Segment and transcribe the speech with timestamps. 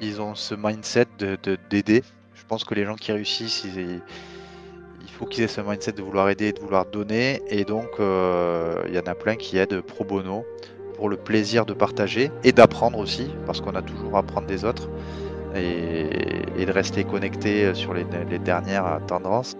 [0.00, 1.38] ils ont ce mindset de
[1.70, 2.02] d'aider.
[2.34, 4.00] Je pense que les gens qui réussissent, il
[5.10, 7.42] faut qu'ils aient ce mindset de vouloir aider et de vouloir donner.
[7.48, 10.44] Et donc, euh, il y en a plein qui aident pro bono
[10.96, 14.64] pour le plaisir de partager et d'apprendre aussi, parce qu'on a toujours à apprendre des
[14.64, 14.88] autres
[15.54, 19.56] et, de rester connecté sur les, les dernières tendances.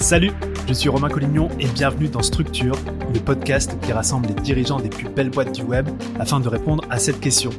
[0.00, 0.30] Salut,
[0.66, 2.76] je suis Romain Collignon et bienvenue dans Structure,
[3.12, 5.88] le podcast qui rassemble les dirigeants des plus belles boîtes du web
[6.18, 7.50] afin de répondre à cette question.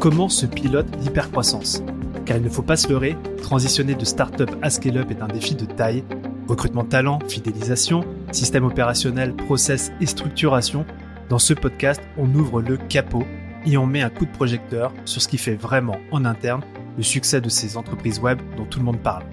[0.00, 1.82] Comment se pilote l'hypercroissance
[2.24, 5.54] Car il ne faut pas se leurrer, transitionner de start-up à scale-up est un défi
[5.54, 6.04] de taille.
[6.48, 10.86] Recrutement talent, fidélisation, système opérationnel, process et structuration.
[11.28, 13.24] Dans ce podcast, on ouvre le capot
[13.66, 16.62] et on met un coup de projecteur sur ce qui fait vraiment en interne
[16.96, 19.24] le succès de ces entreprises web dont tout le monde parle.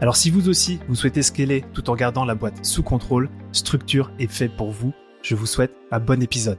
[0.00, 4.10] Alors si vous aussi, vous souhaitez scaler tout en gardant la boîte sous contrôle, Structure
[4.18, 4.92] est fait pour vous.
[5.22, 6.58] Je vous souhaite un bon épisode.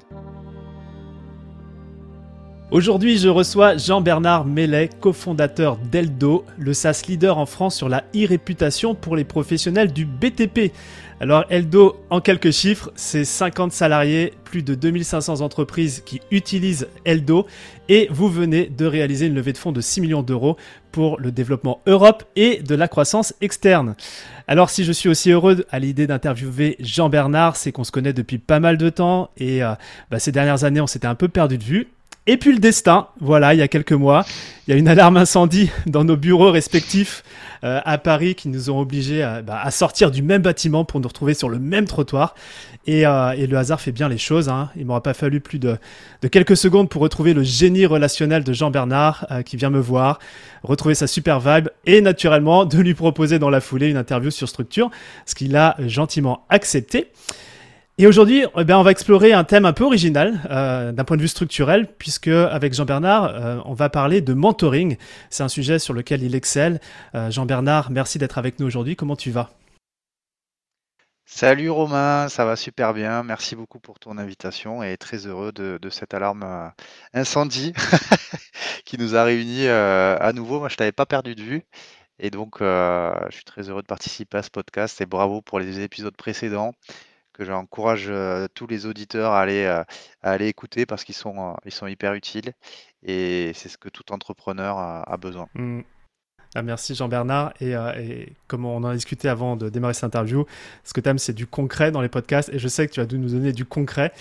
[2.71, 8.95] Aujourd'hui, je reçois Jean-Bernard Mellet, cofondateur d'Eldo, le SaaS leader en France sur la e-réputation
[8.95, 10.71] pour les professionnels du BTP.
[11.19, 17.45] Alors Eldo, en quelques chiffres, c'est 50 salariés, plus de 2500 entreprises qui utilisent Eldo
[17.89, 20.55] et vous venez de réaliser une levée de fonds de 6 millions d'euros
[20.93, 23.95] pour le développement Europe et de la croissance externe.
[24.47, 28.13] Alors si je suis aussi heureux à l'idée d'interviewer Jean Bernard, c'est qu'on se connaît
[28.13, 29.73] depuis pas mal de temps et euh,
[30.09, 31.87] bah, ces dernières années on s'était un peu perdu de vue.
[32.27, 34.25] Et puis le destin, voilà, il y a quelques mois,
[34.67, 37.23] il y a une alarme incendie dans nos bureaux respectifs
[37.63, 41.07] euh, à Paris qui nous ont obligés bah, à, sortir du même bâtiment pour nous
[41.07, 42.35] retrouver sur le même trottoir.
[42.87, 44.49] Et, euh, le hasard fait bien les choses.
[44.49, 44.69] Hein.
[44.75, 45.77] Il m'aura pas fallu plus de,
[46.31, 50.19] quelques secondes pour retrouver le génie relationnel de Jean Bernard euh, qui vient me voir,
[50.63, 54.49] retrouver sa super vibe et naturellement de lui proposer dans la foulée une interview sur
[54.49, 54.89] structure,
[55.25, 57.11] ce qu'il a gentiment accepté.
[57.97, 61.17] Et aujourd'hui, eh ben, on va explorer un thème un peu original euh, d'un point
[61.17, 64.97] de vue structurel, puisque avec Jean-Bernard, euh, on va parler de mentoring.
[65.29, 66.79] C'est un sujet sur lequel il excelle.
[67.15, 68.95] Euh, Jean-Bernard, merci d'être avec nous aujourd'hui.
[68.95, 69.49] Comment tu vas?
[71.25, 73.23] Salut Romain, ça va super bien.
[73.23, 76.71] Merci beaucoup pour ton invitation et très heureux de, cette alarme
[77.13, 77.73] incendie
[78.85, 80.59] qui nous a réunis à nouveau.
[80.59, 81.63] Moi, je t'avais pas perdu de vue.
[82.19, 85.79] Et donc, je suis très heureux de participer à ce podcast et bravo pour les
[85.79, 86.73] épisodes précédents
[87.41, 88.11] que j'encourage
[88.53, 89.85] tous les auditeurs à aller, à
[90.21, 92.53] aller écouter parce qu'ils sont, ils sont hyper utiles
[93.03, 95.47] et c'est ce que tout entrepreneur a, besoin.
[95.55, 95.81] Mmh.
[96.53, 97.53] Ah, merci Jean-Bernard.
[97.59, 97.73] Et,
[98.47, 100.45] comme on en a discuté avant de démarrer cette interview,
[100.83, 102.49] ce que tu aimes, c'est du concret dans les podcasts.
[102.53, 104.11] Et je sais que tu as dû nous donner du concret.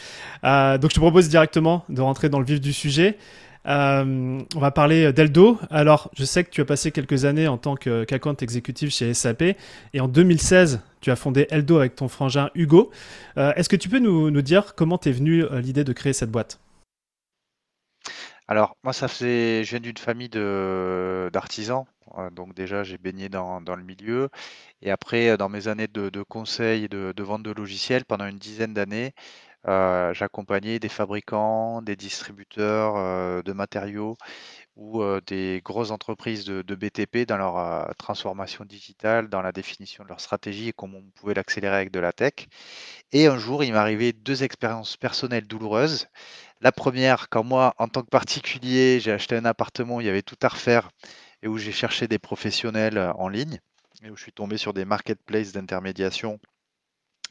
[0.43, 3.19] donc je te propose directement de rentrer dans le vif du sujet.
[3.67, 5.59] Euh, on va parler d'Eldo.
[5.71, 9.43] Alors, je sais que tu as passé quelques années en tant qu'account exécutif chez SAP
[9.43, 12.91] et en 2016, tu as fondé Eldo avec ton frangin Hugo.
[13.37, 16.31] Euh, est-ce que tu peux nous, dire comment t'es venu euh, l'idée de créer cette
[16.31, 16.61] boîte?
[18.49, 21.85] Alors, moi, ça faisait, je viens d'une famille d'artisans.
[22.33, 24.29] Donc déjà, j'ai baigné dans, le milieu.
[24.83, 28.75] Et après, dans mes années de, conseil et de, vente de logiciels, pendant une dizaine
[28.75, 29.15] d'années,
[29.69, 34.17] euh, j'accompagnais des fabricants, des distributeurs euh, de matériaux
[34.77, 40.09] ou euh, des grosses entreprises de, BTP dans leur transformation digitale, dans la définition de
[40.09, 42.49] leur stratégie et comment on pouvait l'accélérer avec de la tech.
[43.13, 46.09] Et un jour, il arrivé deux expériences personnelles douloureuses.
[46.63, 50.23] La première, quand moi, en tant que particulier, j'ai acheté un appartement il y avait
[50.23, 50.91] tout à refaire
[51.43, 53.61] et où j'ai cherché des professionnels en ligne
[54.03, 56.41] et où je suis tombé sur des marketplaces d'intermédiation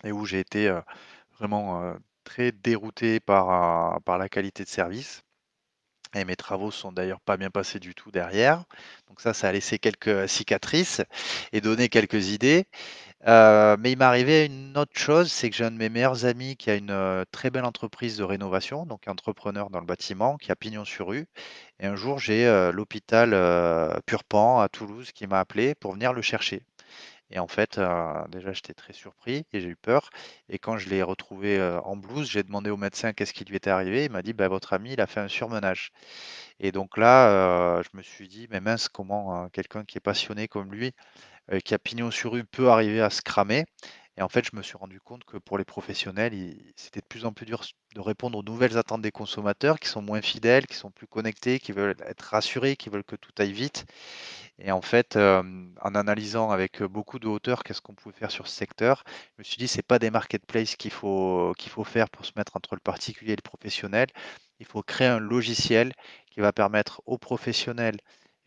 [0.03, 0.72] et où j'ai été
[1.39, 5.24] vraiment très dérouté par, la qualité de service.
[6.16, 8.63] Et mes travaux sont d'ailleurs pas bien passés du tout derrière.
[9.07, 11.02] Donc ça, ça a laissé quelques cicatrices
[11.53, 12.66] et donné quelques idées.
[13.28, 16.25] Euh, mais il m'est arrivé une autre chose, c'est que j'ai un de mes meilleurs
[16.25, 20.38] amis qui a une euh, très belle entreprise de rénovation, donc entrepreneur dans le bâtiment,
[20.38, 21.28] qui a pignon sur rue.
[21.80, 23.31] Et un jour, j'ai euh, l'hôpital
[24.06, 26.63] Purpan à Toulouse qui m'a appelé pour venir le chercher.
[27.31, 30.09] Et en fait, euh, déjà, j'étais très surpris et j'ai eu peur.
[30.50, 33.56] Et quand je l'ai retrouvé euh, en blouse, j'ai demandé au médecin qu'est-ce qui lui
[33.56, 34.06] était arrivé.
[34.06, 35.91] Il m'a dit, bah, votre ami, il a fait un surmenage.
[36.59, 37.29] Et donc là,
[37.79, 40.94] euh, je me suis dit, mais mince, comment quelqu'un qui est passionné comme lui,
[41.65, 43.65] qui a pignon sur rue, peut arriver à se cramer?
[44.19, 46.33] Et en fait, je me suis rendu compte que pour les professionnels,
[46.75, 47.63] c'était de plus en plus dur
[47.95, 51.57] de répondre aux nouvelles attentes des consommateurs qui sont moins fidèles, qui sont plus connectés,
[51.57, 53.86] qui veulent être rassurés, qui veulent que tout aille vite.
[54.60, 58.56] Et en fait, en analysant avec beaucoup de hauteur qu'est-ce qu'on pouvait faire sur ce
[58.56, 59.06] secteur,
[59.38, 62.33] je me suis dit, c'est pas des marketplaces qu'il faut, qu'il faut faire pour se
[62.36, 64.07] mettre entre le particulier et le professionnel.
[64.60, 65.94] Il faut créer un logiciel
[66.30, 68.00] qui va permettre aux professionnels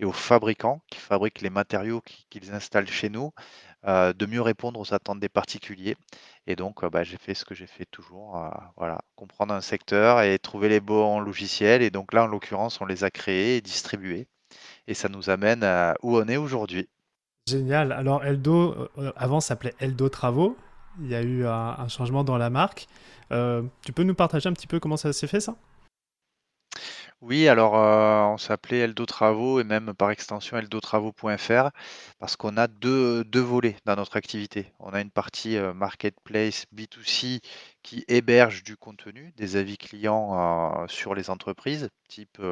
[0.03, 3.33] et aux fabricants qui fabriquent les matériaux qu'ils installent chez nous
[3.87, 5.97] euh, de mieux répondre aux attentes des particuliers.
[6.49, 9.61] Et donc, euh, bah, j'ai fait ce que j'ai fait toujours, euh, voilà, comprendre un
[9.61, 11.83] secteur et trouver les bons logiciels.
[11.83, 14.27] Et donc là, en l'occurrence, on les a créés et distribués.
[14.89, 16.89] Et ça nous amène à où on est aujourd'hui.
[17.49, 17.93] Génial.
[17.93, 20.57] Alors, Eldo, avant, s'appelait Eldo Travaux.
[21.01, 22.87] Il y a eu un, changement dans la marque.
[23.31, 25.57] tu peux nous partager un petit peu comment ça s'est fait, ça?
[27.23, 31.71] Oui, alors euh, on s'appelait Eldo Travaux et même par extension eldotravaux.fr
[32.19, 34.73] parce qu'on a deux, volets dans notre activité.
[34.81, 37.39] On a une partie euh, marketplace B2C
[37.85, 42.43] qui héberge du contenu, des avis clients euh, sur les entreprises, type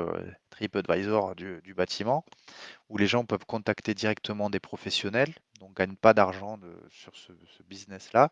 [0.50, 2.24] TripAdvisor du, du bâtiment,
[2.88, 6.58] où les gens peuvent contacter directement des professionnels, donc gagnent pas d'argent
[6.90, 8.30] sur ce, ce business-là.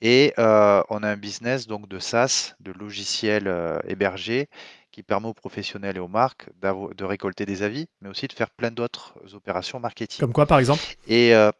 [0.00, 4.48] Et on a un business donc de SaaS, de logiciels hébergés,
[4.96, 8.48] qui permet aux professionnels et aux marques de récolter des avis, mais aussi de faire
[8.48, 10.20] plein d'autres opérations marketing.
[10.20, 10.82] Comme quoi, par exemple?
[11.06, 11.50] Et euh,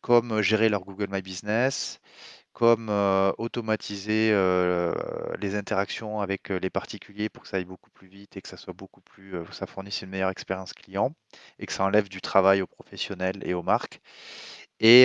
[0.00, 2.00] comme euh, gérer leur Google My Business,
[2.54, 4.30] comme euh, automatiser
[5.40, 8.56] les interactions avec les particuliers pour que ça aille beaucoup plus vite et que ça
[8.56, 11.12] soit beaucoup plus, ça fournisse une meilleure expérience client
[11.58, 14.00] et que ça enlève du travail aux professionnels et aux marques.
[14.80, 15.04] Et,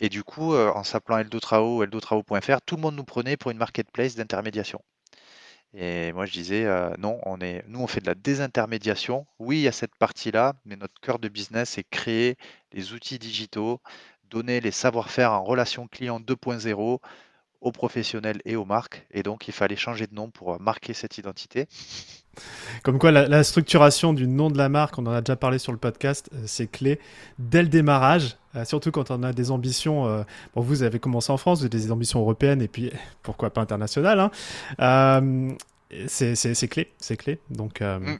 [0.00, 4.16] et du coup, en s'appelant Eldotrao, eldotrao.fr, tout le monde nous prenait pour une marketplace
[4.16, 4.82] d'intermédiation.
[5.74, 9.26] Et moi, je disais, euh, non, on est, nous, on fait de la désintermédiation.
[9.38, 12.36] Oui, il y a cette partie-là, mais notre cœur de business, c'est créer
[12.72, 13.80] les outils digitaux,
[14.30, 17.00] donner les savoir-faire en relation client 2.0
[17.60, 19.06] aux professionnels et aux marques.
[19.10, 21.66] Et donc, il fallait changer de nom pour marquer cette identité.
[22.82, 25.72] Comme quoi, la, structuration du nom de la marque, on en a déjà parlé sur
[25.72, 27.00] le podcast, euh, c'est clé
[27.38, 30.06] dès le démarrage, euh, surtout quand on a des ambitions.
[30.06, 30.22] Euh,
[30.54, 32.92] bon, vous avez commencé en France, vous avez des ambitions européennes et puis
[33.22, 34.30] pourquoi pas internationales.
[34.78, 35.56] Hein.
[36.06, 37.38] c'est clé, c'est clé.
[37.50, 37.80] Donc.
[37.80, 38.18] Mm.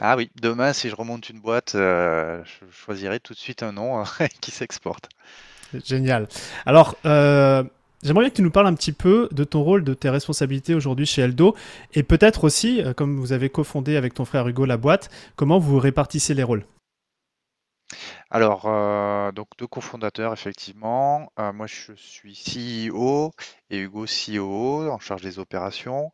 [0.00, 4.02] Ah oui, demain, si je remonte une boîte, je choisirai tout de suite un nom
[4.40, 5.08] qui s'exporte.
[5.84, 6.28] Génial.
[6.64, 6.96] Alors,
[8.02, 10.74] J'aimerais bien que tu nous parles un petit peu de ton rôle, de tes responsabilités
[10.74, 11.56] aujourd'hui chez Eldo,
[11.94, 15.58] et peut-être aussi, euh, comme vous avez cofondé avec ton frère Hugo la boîte, comment
[15.58, 16.64] vous répartissez les rôles?
[18.30, 21.30] Alors, euh, donc deux cofondateurs, effectivement.
[21.38, 23.30] Euh, moi, je suis CEO
[23.70, 26.12] et Hugo COO en charge des opérations.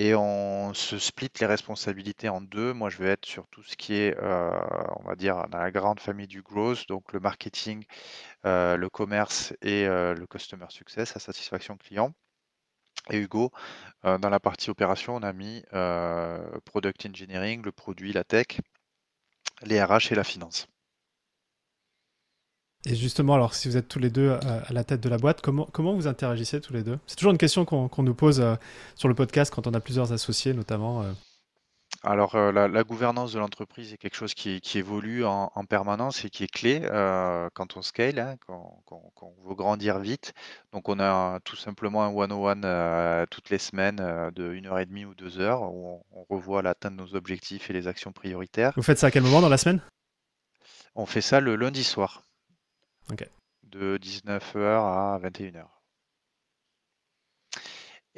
[0.00, 2.72] Et on se split les responsabilités en deux.
[2.72, 5.98] Moi, je vais être sur tout ce qui est, on va dire, dans la grande
[5.98, 7.84] famille du growth, donc le marketing,
[8.44, 12.14] le commerce et le customer success, la satisfaction client.
[13.10, 13.50] Et Hugo,
[14.04, 15.64] dans la partie opération, on a mis
[16.64, 18.60] product engineering, le produit, la tech,
[19.62, 20.68] les RH et la finance.
[22.86, 25.40] Et justement, alors si vous êtes tous les deux à, la tête de la boîte,
[25.40, 26.98] comment, comment vous interagissez tous les deux?
[27.06, 28.44] C'est toujours une question qu'on nous pose
[28.94, 31.04] sur le podcast quand on a plusieurs associés notamment.
[32.04, 36.44] Alors, euh, la, gouvernance de l'entreprise est quelque chose qui, évolue en, permanence et qui
[36.44, 38.84] est clé euh, quand on scale, hein, quand,
[39.20, 40.32] on veut grandir vite.
[40.72, 44.86] Donc, on a tout simplement un one-on-one euh, toutes les semaines de 1 heure et
[44.86, 48.72] demie ou 2 heures où on, revoit l'atteinte de nos objectifs et les actions prioritaires.
[48.76, 49.80] Vous faites ça à quel moment dans la semaine?
[50.94, 52.22] On fait ça le lundi soir,
[53.64, 55.66] de 19h à 21h.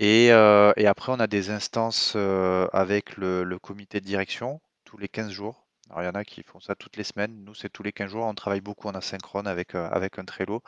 [0.00, 5.08] Euh, et, après, on a des instances euh, avec le, comité de direction tous les
[5.08, 5.66] 15 jours.
[5.90, 7.44] Alors, il y en a qui font ça toutes les semaines.
[7.44, 8.24] Nous, c'est tous les 15 jours.
[8.24, 10.62] On travaille beaucoup en asynchrone avec, euh, avec un Trello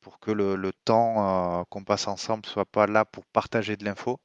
[0.00, 4.20] pour que le, temps qu'on passe ensemble ne soit pas là pour partager de l'info,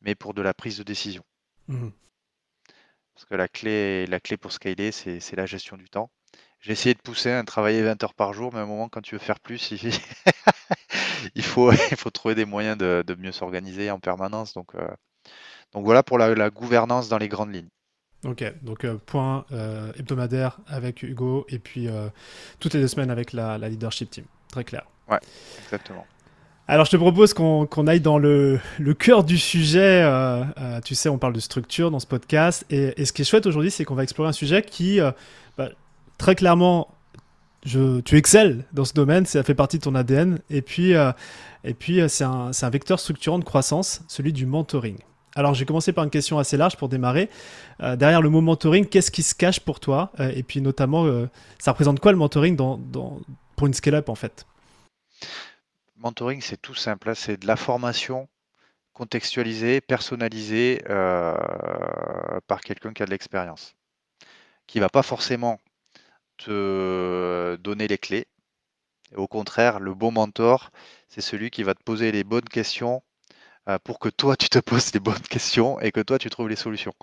[0.00, 1.22] mais pour de la prise de décision.
[1.68, 1.90] Mmh.
[3.14, 6.10] Parce que la clé, la clé pour scaler, c'est la gestion du temps.
[6.64, 9.02] J'ai essayé de pousser à travailler 20 heures par jour, mais à un moment, quand
[9.02, 9.70] tu veux faire plus,
[11.34, 14.54] il, faut, il faut trouver des moyens de, mieux s'organiser en permanence.
[14.54, 14.88] Donc, euh,
[15.74, 17.68] donc voilà pour la, gouvernance dans les grandes lignes.
[18.24, 21.86] Ok, donc euh, point euh, hebdomadaire avec Hugo et puis
[22.60, 24.24] toutes les deux semaines avec la, leadership team.
[24.50, 24.86] Très clair.
[25.10, 25.20] Ouais,
[25.62, 26.06] exactement.
[26.66, 28.58] Alors je te propose qu'on aille dans le,
[28.98, 30.02] cœur du sujet.
[30.82, 32.64] tu sais, on parle de structure dans ce podcast.
[32.70, 34.98] Et, ce qui est chouette aujourd'hui, c'est qu'on va explorer un sujet qui,
[35.58, 35.68] bah,
[36.18, 36.94] très clairement,
[37.64, 40.40] tu excelles dans ce domaine, ça fait partie de ton ADN.
[40.50, 41.12] Et puis, euh,
[41.64, 44.98] euh, c'est un, vecteur structurant de croissance, celui du mentoring.
[45.36, 47.28] Alors, j'ai commencé par une question assez large pour démarrer.
[47.80, 50.12] Euh, derrière le mot mentoring, qu'est-ce qui se cache pour toi?
[50.18, 51.26] Et puis, notamment,
[51.58, 54.46] ça représente quoi le mentoring pour une scale-up en fait?
[55.96, 57.10] Mentoring, c'est tout simple.
[57.10, 57.14] Hein.
[57.14, 58.28] C'est de la formation
[58.92, 63.74] contextualisée, personnalisée par quelqu'un qui a de l'expérience,
[64.68, 65.58] qui va pas forcément
[66.38, 68.26] te donner les clés.
[69.16, 70.70] au contraire, le bon mentor,
[71.08, 73.02] c'est celui qui va te poser les bonnes questions
[73.68, 76.48] euh, pour que toi, tu te poses les bonnes questions et que toi, tu trouves
[76.48, 76.94] les solutions.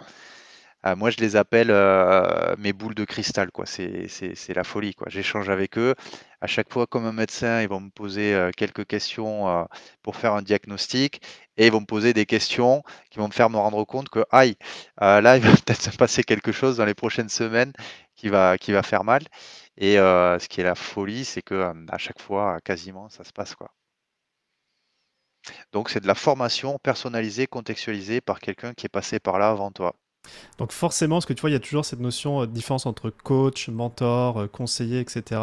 [0.83, 3.65] Ah, moi, je les appelle euh, mes boules de cristal, quoi.
[3.67, 4.07] C'est,
[4.55, 5.07] la folie, quoi.
[5.11, 5.93] J'échange avec eux.
[6.41, 9.63] À chaque fois, comme un médecin, ils vont me poser euh, quelques questions euh,
[10.01, 11.21] pour faire un diagnostic
[11.57, 14.25] et ils vont me poser des questions qui vont me faire me rendre compte que,
[14.31, 14.55] aïe,
[14.99, 17.73] là, il va peut-être se passer quelque chose dans les prochaines semaines
[18.21, 19.23] qui va, qui va faire mal.
[19.77, 23.55] Et ce qui est la folie, c'est que à chaque fois, quasiment, ça se passe,
[23.55, 23.71] quoi.
[25.71, 29.71] Donc, c'est de la formation personnalisée, contextualisée par quelqu'un qui est passé par là avant
[29.71, 29.95] toi.
[30.59, 32.85] Donc forcément, parce que tu vois, il y a toujours cette notion de euh, différence
[32.85, 35.41] entre coach, mentor, conseiller, etc.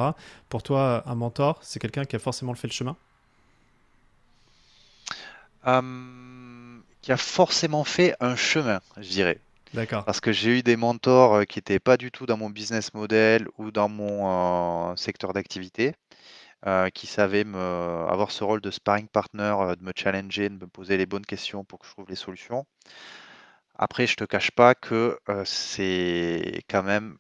[0.49, 2.97] Pour toi, un mentor, c'est quelqu'un qui a forcément fait le chemin?
[7.03, 9.41] Qui a forcément fait un chemin, je dirais.
[9.75, 10.05] D'accord.
[10.05, 12.95] Parce que j'ai eu des mentors euh, qui n'étaient pas du tout dans mon business
[12.95, 15.95] model ou dans mon secteur d'activité,
[16.95, 17.59] qui savaient me,
[18.09, 21.65] avoir ce rôle de sparring partner, de me challenger, de me poser les bonnes questions
[21.65, 22.67] pour que je trouve les solutions.
[23.77, 27.17] Après, je te cache pas que c'est quand même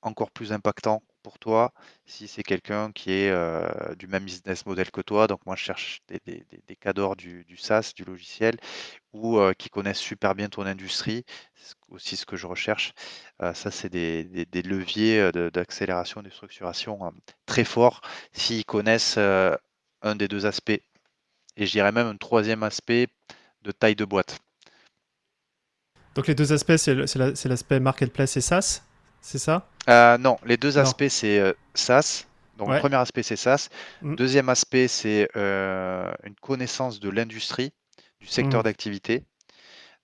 [0.00, 1.72] encore plus impactant pour toi
[2.06, 5.26] si c'est quelqu'un qui est du même business model que toi.
[5.26, 8.56] Donc moi, je cherche des, cadors du, SaaS, du logiciel,
[9.12, 11.24] ou qui connaissent super bien ton industrie.
[11.54, 12.92] C'est aussi ce que je recherche.
[13.40, 17.12] ça, c'est des, leviers d'accélération, de, structuration
[17.46, 18.02] très forts
[18.32, 20.80] s'ils connaissent un des deux aspects.
[21.56, 23.08] Et je dirais même un troisième aspect
[23.62, 24.38] de taille de boîte.
[26.14, 26.94] Donc les deux aspects, c'est
[27.46, 28.82] l'aspect marketplace et SaaS,
[29.22, 32.26] c'est ça euh, Non, les deux aspects, c'est euh, SaaS.
[32.58, 33.68] Donc le premier aspect, c'est SaaS.
[34.02, 34.16] Mm.
[34.16, 37.72] Deuxième aspect, c'est euh, une connaissance de l'industrie,
[38.20, 38.64] du secteur mm.
[38.64, 39.24] d'activité.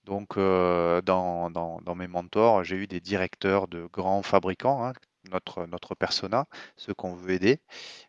[0.05, 4.93] Donc dans, dans, mes mentors, j'ai eu des directeurs de grands fabricants, hein,
[5.31, 6.47] notre, notre persona,
[6.77, 7.59] ceux qu'on veut aider,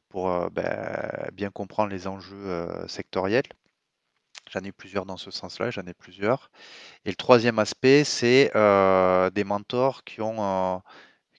[0.09, 3.43] pour ben, bien comprendre les enjeux sectoriels.
[4.51, 6.51] J'en ai plusieurs dans ce sens-là, j'en ai plusieurs.
[7.05, 10.79] Et le troisième aspect, c'est euh, des mentors qui ont, euh,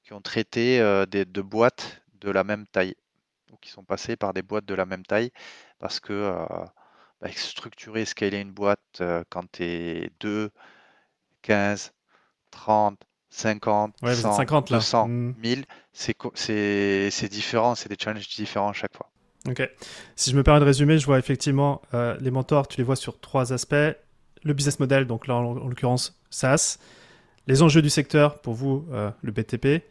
[0.04, 2.96] qui ont traité euh, des, de boîtes de la même taille,
[3.52, 5.32] ou qui sont passés par des boîtes de la même taille,
[5.80, 6.34] parce que
[7.20, 10.50] bah, structurer, scaler une boîte quand tu es 2,
[11.42, 11.92] 15,
[12.52, 12.98] 30,
[13.30, 19.11] 50, 100, 50, 200, 1000, c'est différent, c'est des challenges différents à chaque fois.
[19.48, 19.68] Ok.
[20.16, 22.96] Si je me permets de résumer, je vois effectivement euh, les mentors, tu les vois
[22.96, 23.76] sur trois aspects.
[24.44, 26.78] Le business model, donc là en, l'occurrence SaaS.
[27.48, 29.84] Les enjeux du secteur, pour vous, euh, le BTP.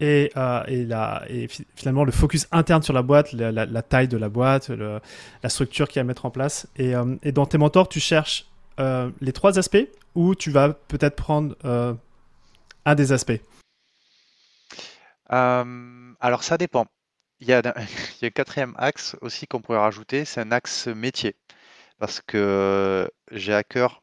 [0.00, 5.48] Et, euh, finalement le focus interne sur la boîte, la, taille de la boîte, la
[5.48, 6.66] structure qu'il y a à mettre en place.
[6.76, 11.54] Et, et dans tes mentors, tu cherches les trois aspects ou tu vas peut-être prendre
[12.84, 13.40] un des aspects?
[15.28, 16.86] Alors ça dépend.
[17.46, 21.36] Il y a, un quatrième axe aussi qu'on pourrait rajouter, c'est un axe métier.
[21.98, 24.02] Parce que j'ai à cœur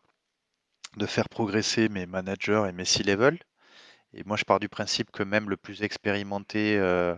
[0.97, 3.39] de faire progresser mes managers et mes C-level.
[4.13, 7.15] Et moi, je pars du principe que même le plus expérimenté euh,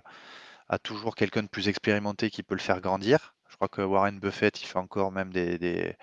[0.69, 3.35] a toujours quelqu'un de plus expérimenté qui peut le faire grandir.
[3.49, 5.97] Je crois que Warren Buffett, il fait encore même des,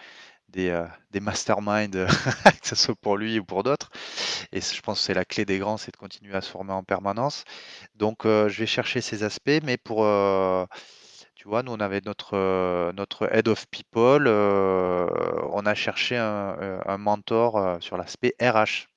[0.57, 2.07] euh, des masterminds,
[2.63, 3.91] que ce soit pour lui ou pour d'autres.
[4.53, 6.73] Et je pense que c'est la clé des grands, c'est de continuer à se former
[6.73, 7.45] en permanence.
[7.95, 10.65] Donc, euh, je vais chercher ces aspects, mais pour, euh,
[11.35, 17.79] tu vois, nous, on avait notre, notre head of people, on a cherché un, mentor
[17.81, 18.89] sur l'aspect RH.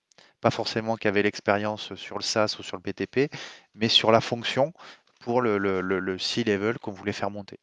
[0.41, 3.33] Pas forcément qui avait l'expérience sur le SaaS ou sur le BTP,
[3.75, 4.73] mais sur la fonction
[5.21, 7.59] pour le, le, le, C-level qu'on voulait faire monter.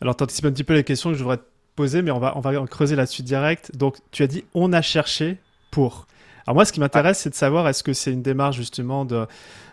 [0.00, 1.40] Alors, tu anticipes un petit peu les questions que je voudrais
[1.76, 3.76] poser, mais on va, on va creuser là-dessus direct.
[3.76, 5.38] Donc, tu as dit on a cherché
[5.70, 6.06] pour.
[6.46, 9.26] Alors, moi, ce qui m'intéresse, c'est de savoir est-ce que c'est une démarche justement de,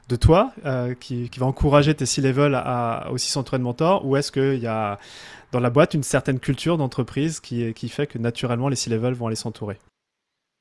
[0.07, 4.15] de toi euh, qui, qui, va encourager tes C-level à, aussi s'entourer de mentors ou
[4.15, 4.99] est-ce qu'il y a
[5.51, 9.27] dans la boîte une certaine culture d'entreprise qui, qui fait que naturellement les C-level vont
[9.27, 9.79] aller s'entourer?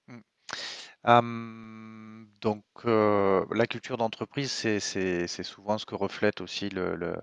[0.07, 0.21] Hmm.
[1.04, 7.16] hum, Donc, euh, la culture d'entreprise, c'est souvent ce que reflète aussi le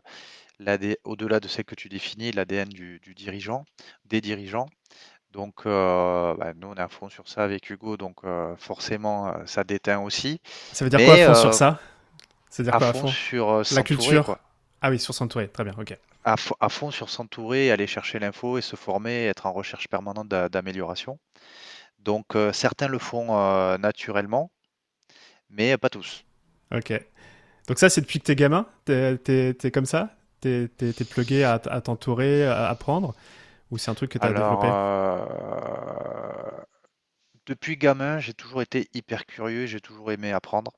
[1.03, 3.65] au-delà de celle que tu définis, l'ADN du, dirigeant,
[4.05, 4.67] des dirigeants.
[5.31, 9.27] Donc, euh, bah, nous, on est à fond sur ça avec Hugo, donc euh, forcément,
[9.27, 10.39] euh, ça déteint aussi.
[10.71, 11.79] Ça veut dire quoi à fond sur ça?
[12.49, 14.37] C'est-à-dire à, fond, sur la culture?
[14.81, 15.97] Ah oui, sur s'entourer, très bien, ok.
[16.23, 20.29] À, à fond sur s'entourer, aller chercher l'info et se former, être en recherche permanente
[20.29, 21.19] d'amélioration.
[21.99, 24.51] Donc, certains le font naturellement,
[25.49, 26.23] mais pas tous.
[26.73, 26.93] Ok.
[27.67, 28.67] Donc ça, c'est depuis que t'es gamin?
[28.85, 30.15] T'es es, comme ça?
[30.45, 33.15] T'es es, plugué à, t'entourer, à apprendre
[33.71, 35.25] Ou c'est un truc que tu as développé euh,
[37.47, 40.73] Depuis gamin, j'ai toujours été hyper curieux, j'ai toujours aimé apprendre.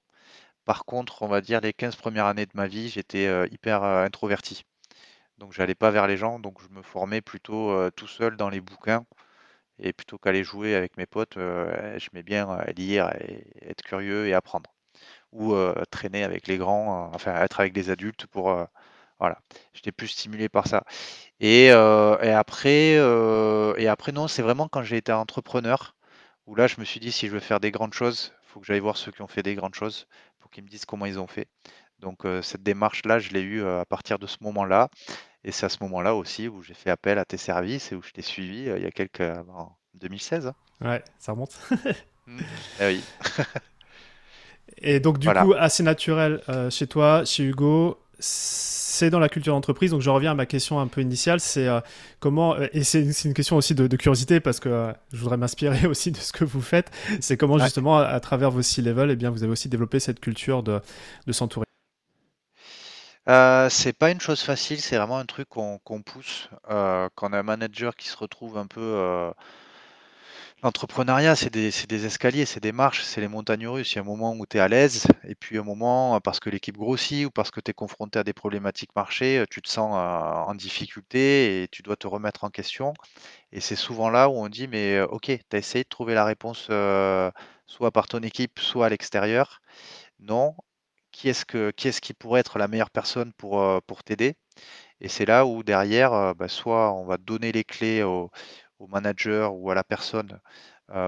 [0.63, 3.83] Par contre, on va dire les 15 premières années de ma vie, j'étais euh, hyper
[3.83, 4.63] euh, introverti.
[5.37, 8.61] Donc j'allais pas vers les gens, donc je me formais plutôt tout seul dans les
[8.61, 9.05] bouquins
[9.79, 14.33] Et plutôt qu'aller jouer avec mes potes, je mets bien lire et être curieux et
[14.33, 14.73] apprendre.
[15.33, 15.53] Ou
[15.91, 18.67] traîner avec les grands, enfin être avec des adultes pour
[19.19, 19.39] voilà,
[19.73, 20.83] j'étais plus stimulé par ça.
[21.39, 25.95] Et, après, et après, non, c'est vraiment quand j'ai été entrepreneur
[26.45, 28.59] où là, je me suis dit, si je veux faire des grandes choses, il faut
[28.59, 30.07] que j'aille voir ceux qui ont fait des grandes choses
[30.39, 31.47] pour qu'ils me disent comment ils ont fait.
[31.99, 34.89] Donc, cette démarche-là, je l'ai eue à partir de ce moment-là.
[35.43, 38.01] Et c'est à ce moment-là aussi où j'ai fait appel à tes services et où
[38.01, 39.21] je t'ai suivi il y a quelques.
[39.21, 40.47] en 2016.
[40.47, 40.55] Hein.
[40.81, 41.59] Ouais, ça remonte.
[42.29, 42.39] Mmh.
[42.81, 43.03] Eh oui.
[44.79, 49.91] et donc, du coup, assez naturel chez toi, chez Hugo, c'est dans la culture d'entreprise.
[49.91, 51.79] Donc je reviens à ma question un peu initiale, c'est euh,
[52.19, 55.85] comment euh, et c'est une question aussi de, curiosité parce que euh, je voudrais m'inspirer
[55.87, 56.91] aussi de ce que vous faites.
[57.21, 60.19] C'est comment justement à, travers vos six levels, eh bien vous avez aussi développé cette
[60.19, 60.81] culture de,
[61.25, 61.65] de s'entourer.
[63.69, 67.43] c'est pas une chose facile, c'est vraiment un truc qu'on pousse quand on a un
[67.43, 69.31] manager qui se retrouve un peu
[70.63, 73.93] L'entrepreneuriat, c'est des, escaliers, c'est des marches, c'est les montagnes russes.
[73.93, 76.39] Il y a un moment où tu es à l'aise, et puis un moment, parce
[76.39, 79.69] que l'équipe grossit ou parce que tu es confronté à des problématiques marché, tu te
[79.69, 82.95] sens en difficulté et tu dois te remettre en question.
[83.51, 86.25] Et c'est souvent là où on dit, mais ok, tu as essayé de trouver la
[86.25, 86.63] réponse
[87.67, 89.61] soit par ton équipe, soit à l'extérieur.
[90.19, 90.55] Non.
[91.11, 94.35] Qui est-ce qui pourrait être la meilleure personne pour, t'aider?
[95.01, 98.31] Et c'est là où derrière, bah, soit on va donner les clés au,
[98.79, 100.39] au manager ou à la personne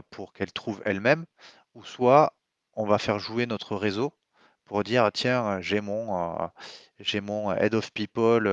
[0.09, 1.25] pour qu'elle trouve elle-même,
[1.73, 2.33] ou soit
[2.73, 4.13] on va faire jouer notre réseau
[4.65, 6.49] pour dire tiens j'ai mon
[6.99, 8.43] j'ai mon head of people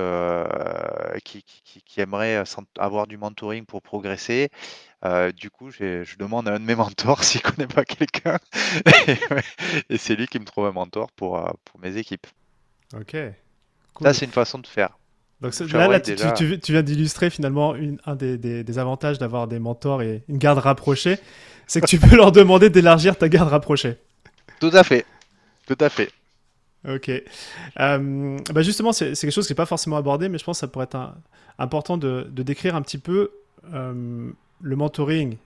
[1.23, 2.43] qui, qui, aimerait
[2.77, 4.49] avoir du mentoring pour progresser.
[5.35, 8.39] du coup, je demande à un de mes mentors s'il connaît pas quelqu'un
[9.89, 12.27] et, c'est lui qui me trouve un mentor pour, pour mes équipes.
[12.93, 13.15] Ok.
[14.01, 14.97] Ça, c'est une façon de faire.
[15.41, 20.37] Donc là, tu, viens d'illustrer finalement une, un des, avantages d'avoir des mentors et une
[20.37, 21.19] garde rapprochée,
[21.67, 23.97] c'est que tu peux leur demander d'élargir ta garde rapprochée.
[24.59, 25.05] Tout à fait,
[25.67, 26.09] tout à fait.
[26.87, 27.09] Ok.
[27.09, 30.61] Euh, bah justement, c'est quelque chose qui n'est pas forcément abordé, mais je pense que
[30.61, 31.13] ça pourrait être
[31.59, 33.31] important de, décrire un petit peu
[33.73, 35.37] euh, le mentoring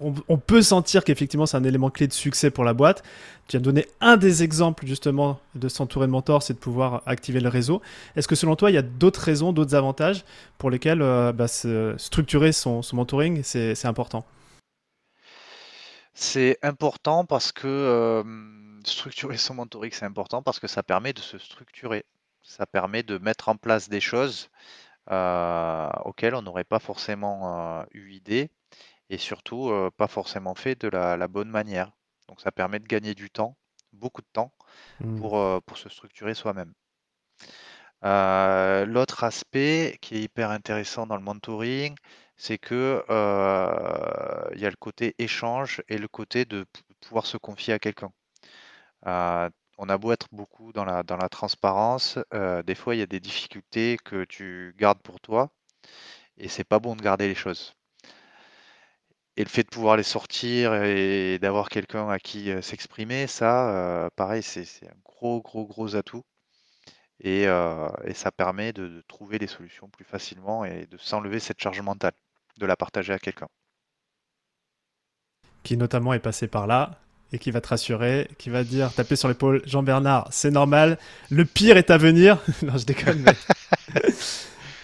[0.00, 3.02] on, peut sentir qu'effectivement c'est un élément clé de succès pour la boîte.
[3.48, 7.40] Tu as donné un des exemples justement de s'entourer de mentors, c'est de pouvoir activer
[7.40, 7.82] le réseau.
[8.16, 10.24] Est-ce que selon toi il y a d'autres raisons, d'autres avantages
[10.58, 14.24] pour lesquels euh, bah, structurer son, mentoring c'est important?
[16.14, 18.22] C'est important parce que euh,
[18.84, 22.04] structurer son mentoring c'est important parce que ça permet de se structurer.
[22.42, 24.48] Ça permet de mettre en place des choses
[25.10, 28.50] euh, auxquelles on n'aurait pas forcément eu idée
[29.10, 31.92] et surtout pas forcément fait de la, bonne manière.
[32.28, 33.56] Donc ça permet de gagner du temps,
[33.92, 34.52] beaucoup de temps,
[35.00, 35.16] mmh.
[35.18, 36.72] pour, pour se structurer soi-même.
[38.02, 41.94] L'autre aspect qui est hyper intéressant dans le mentoring,
[42.36, 43.04] c'est que
[44.54, 46.64] il y a le côté échange et le côté de
[47.00, 48.12] pouvoir se confier à quelqu'un.
[49.04, 53.06] on a beau être beaucoup dans la, dans la transparence, des fois il y a
[53.06, 55.50] des difficultés que tu gardes pour toi
[56.38, 57.74] et c'est pas bon de garder les choses.
[59.40, 64.42] Et le fait de pouvoir les sortir et d'avoir quelqu'un à qui s'exprimer, ça, pareil,
[64.42, 66.22] c'est un gros, gros, gros atout.
[67.20, 67.46] Et,
[68.12, 72.12] ça permet de, trouver des solutions plus facilement et de s'enlever cette charge mentale,
[72.58, 73.48] de la partager à quelqu'un.
[75.62, 76.98] Qui notamment est passé par là
[77.32, 80.98] et qui va te rassurer, qui va dire, taper sur l'épaule, Jean-Bernard, c'est normal,
[81.30, 82.42] le pire est à venir.
[82.62, 84.02] non, je déconne, mais...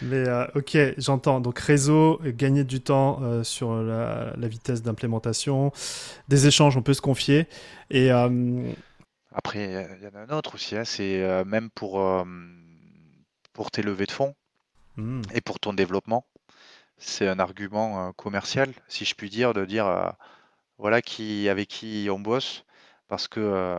[0.07, 1.41] Mais euh, ok, j'entends.
[1.41, 5.73] Donc réseau, gagner du temps euh, sur la, vitesse d'implémentation,
[6.29, 7.47] des échanges, on peut se confier.
[7.91, 8.73] Et euh,
[9.33, 10.77] après, il y en a un autre aussi.
[10.77, 12.03] Hein, c'est même pour
[13.53, 14.35] pour tes levées de fonds
[14.97, 15.23] hmm.
[15.35, 16.27] et pour ton développement.
[16.99, 20.15] C'est un argument commercial, si je puis dire, de dire
[20.79, 22.65] voilà qui avec qui on bosse,
[23.09, 23.79] parce que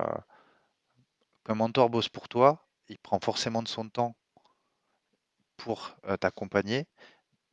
[1.46, 4.16] qu'un mentor bosse pour toi, il prend forcément de son temps
[5.58, 6.88] pour t'accompagner.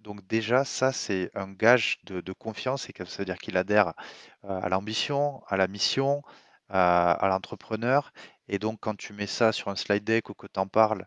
[0.01, 3.95] Donc déjà, ça, c'est un gage de, confiance et que ça veut dire qu'il adhère
[4.43, 6.23] à l'ambition, à la mission,
[6.69, 8.13] à, l'entrepreneur.
[8.49, 11.07] Et donc, quand tu mets ça sur un slide deck ou que tu en parles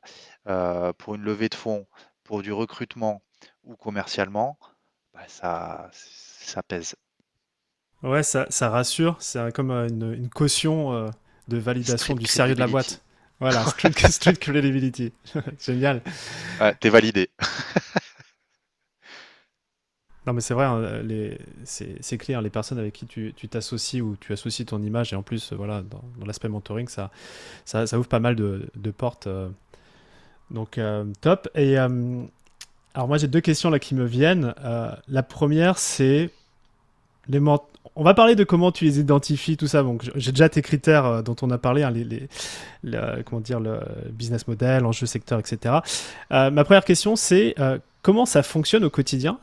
[0.97, 1.85] pour une levée de fonds,
[2.23, 3.21] pour du recrutement
[3.63, 4.57] ou commercialement,
[5.13, 6.95] bah, ça, ça pèse.
[8.01, 9.15] Ouais, ça, ça rassure.
[9.19, 11.11] C'est comme une, caution
[11.47, 13.03] de validation du sérieux de la boîte.
[13.39, 13.65] Voilà,
[14.09, 15.13] street, credibility.
[15.59, 16.01] Génial.
[16.59, 17.29] Ouais, t'es validé.
[20.25, 21.01] non, mais c'est vrai, hein,
[21.63, 25.23] c'est clair, les personnes avec qui tu t'associes ou tu associes ton image, et en
[25.23, 27.11] plus, voilà, dans, l'aspect mentoring, ça,
[27.65, 29.27] ça, ouvre pas mal de, portes.
[29.27, 29.49] Euh.
[30.49, 31.47] donc, euh, top.
[31.53, 32.23] Et euh,
[32.95, 34.55] alors, moi, j'ai deux questions là qui me viennent.
[35.07, 36.31] la première, c'est
[37.27, 37.39] les
[37.97, 39.81] on va parler de comment tu les identifies, tout ça.
[39.81, 42.27] Donc, j'ai déjà tes critères euh, dont on a parlé, hein, les,
[43.25, 43.79] comment dire, le
[44.11, 45.75] business model, enjeu secteur, etc.
[46.31, 49.39] Euh, ma première question, c'est euh, comment ça fonctionne au quotidien,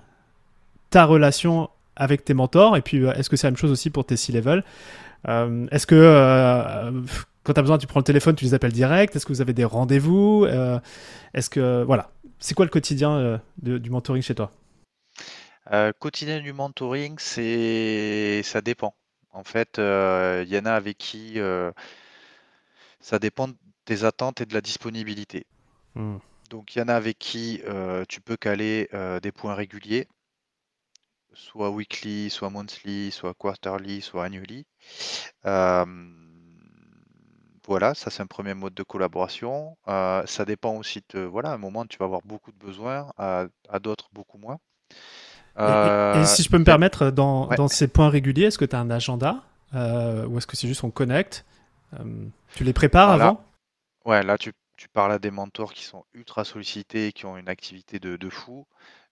[0.90, 4.05] ta relation avec tes mentors, et puis est-ce que c'est la même chose aussi pour
[4.05, 4.64] tes C-level
[5.29, 6.93] Est-ce que
[7.45, 9.14] quand tu as besoin, tu prends le téléphone, tu les appelles direct?
[9.14, 10.45] Est-ce que vous avez des rendez-vous?
[11.35, 14.51] Est-ce que voilà, c'est quoi le quotidien du mentoring chez toi?
[15.72, 18.94] Euh, quotidien du mentoring, c'est ça dépend.
[19.33, 21.72] En fait, euh, il y en a avec qui euh,
[23.00, 23.48] ça dépend
[23.87, 25.46] des attentes et de la disponibilité.
[25.94, 26.18] Hmm.
[26.50, 27.62] Donc il y en a avec qui
[28.09, 28.88] tu peux caler
[29.22, 30.07] des points réguliers,
[31.33, 34.66] soit weekly, soit monthly, soit quarterly, soit annually.
[37.66, 39.77] voilà, ça c'est un premier mode de collaboration.
[39.87, 43.48] ça dépend aussi de, voilà, à un moment tu vas avoir beaucoup de besoins, à
[43.81, 44.61] d'autres beaucoup moins.
[45.57, 48.75] Et, euh, si je peux me permettre, dans, dans ces points réguliers, est-ce que tu
[48.75, 49.43] as un agenda
[49.75, 51.45] euh, ou est-ce que c'est juste on connecte
[51.95, 53.45] euh, Tu les prépares avant?
[54.05, 57.49] Ouais, là tu, tu, parles à des mentors qui sont ultra sollicités, qui ont une
[57.49, 58.67] activité de, de fou.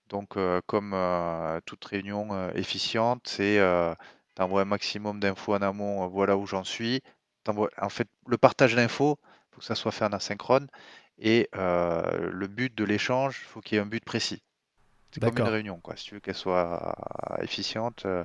[0.09, 0.97] Donc, comme
[1.65, 3.59] toute réunion efficiente, c'est
[4.35, 7.01] t'envoies un maximum d'infos en amont, voilà où j'en suis.
[7.49, 10.67] En fait, le partage d'infos, il faut que ça soit fait en asynchrone.
[11.19, 14.43] Et le but de l'échange, il faut qu'il y ait un but précis.
[15.13, 15.95] C'est comme une réunion, quoi.
[15.97, 16.97] Si tu veux qu'elle soit
[17.43, 18.25] efficiente, il euh,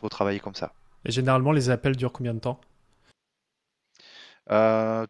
[0.00, 0.72] faut travailler comme ça.
[1.04, 2.60] Et généralement, les appels durent combien de temps?
[4.50, 5.06] Euh,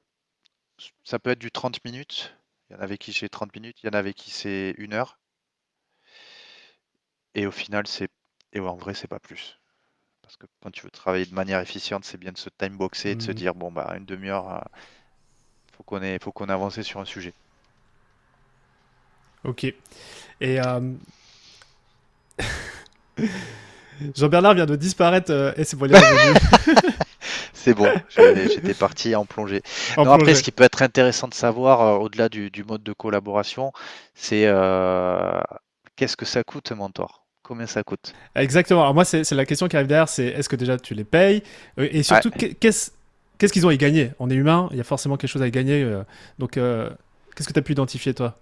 [1.05, 2.37] Ça peut être du 30 minutes.
[2.69, 4.31] Il y en a avec qui j'ai 30 minutes, il y en a avec qui
[4.31, 5.19] c'est une heure.
[7.35, 8.11] Et au final, c'est.
[8.53, 9.59] Et en vrai, c'est pas plus.
[10.23, 13.15] Parce que quand tu veux travailler de manière efficiente, c'est bien de se timeboxer et
[13.17, 13.35] de se mmh.
[13.35, 14.81] dire bon, bah, une demi-heure, il euh,
[15.77, 16.19] faut qu'on ait...
[16.19, 17.33] faut qu'on ait avancé sur un sujet.
[19.45, 19.65] Ok.
[20.41, 20.81] Et euh,
[24.17, 25.99] Jean-Bernard vient de disparaître euh, et c'est dire
[27.53, 29.63] C'est bon, j'étais parti en plongée.
[29.97, 33.73] Après, ce qui peut être intéressant de savoir, euh, au-delà du, mode de collaboration,
[34.15, 34.43] c'est
[35.97, 37.27] qu'est-ce que ça coûte mentor?
[37.43, 38.15] Combien ça coûte?
[38.37, 38.83] Exactement.
[38.83, 41.43] Alors moi, c'est la question qui arrive derrière, c'est est-ce que déjà tu les payes?
[41.79, 42.93] Et surtout, qu'est-ce
[43.39, 44.13] qu'est-ce qu'ils ont à y gagner?
[44.19, 45.85] On est humain, il y a forcément quelque chose à y gagner.
[46.39, 48.41] donc, qu'est-ce que tu as pu identifier, toi?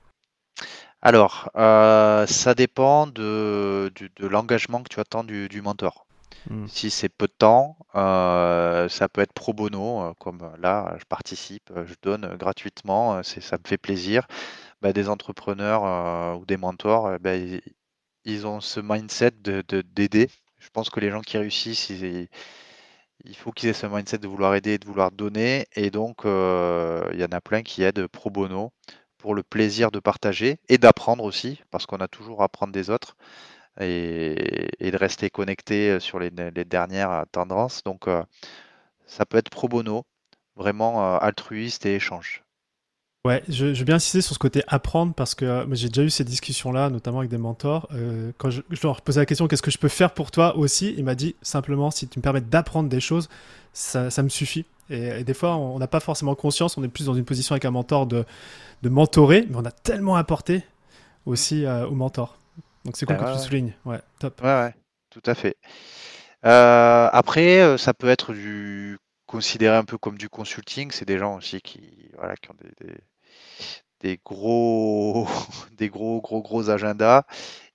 [1.06, 6.04] Alors, euh, ça dépend de, l'engagement que tu attends du, mentor.
[6.50, 6.66] Hmm.
[6.66, 11.04] Si c'est peu de temps, euh, ça peut être pro bono, euh, comme là, je
[11.04, 14.26] participe, je donne gratuitement, ça me fait plaisir.
[14.82, 17.36] Bah, des entrepreneurs ou des mentors, bah,
[18.24, 20.28] ils, ont ce mindset de, d'aider.
[20.58, 22.28] Je pense que les gens qui réussissent, il
[23.36, 25.66] faut qu'ils aient ce mindset de vouloir aider et de vouloir donner.
[25.76, 28.72] Et donc, il y en a plein qui aident pro bono
[29.18, 32.90] pour le plaisir de partager et d'apprendre aussi, parce qu'on a toujours à apprendre des
[32.90, 33.16] autres
[33.80, 37.82] et, de rester connecté euh, sur les, dernières euh, tendances.
[37.84, 38.22] Donc, euh,
[39.06, 40.04] ça peut être pro bono,
[40.56, 42.42] vraiment altruiste et échange.
[43.24, 46.24] Ouais, je, veux bien insister sur ce côté apprendre parce que j'ai déjà eu ces
[46.24, 47.88] discussions-là, notamment avec des mentors.
[48.38, 51.04] quand je, leur posais la question qu'est-ce que je peux faire pour toi aussi, il
[51.04, 53.28] m'a dit simplement si tu me permets d'apprendre des choses,
[53.72, 54.64] ça me suffit.
[54.90, 57.64] Et, des fois, on n'a pas forcément conscience, on est plus dans une position avec
[57.64, 58.24] un mentor de,
[58.82, 60.64] de mentorer, mais on a tellement apporté
[61.24, 62.38] aussi euh, au mentor.
[62.84, 63.74] Donc c'est cool bah que tu soulignes.
[63.84, 64.40] Ouais, top.
[64.42, 64.74] Ouais, ouais,
[65.10, 65.56] tout à fait.
[66.44, 70.92] Euh, après, euh, ça peut être du considéré un peu comme du consulting.
[70.92, 72.94] C'est des gens aussi qui, voilà, qui ont des,
[74.00, 75.26] des, gros,
[75.76, 77.24] des gros, gros, gros agendas.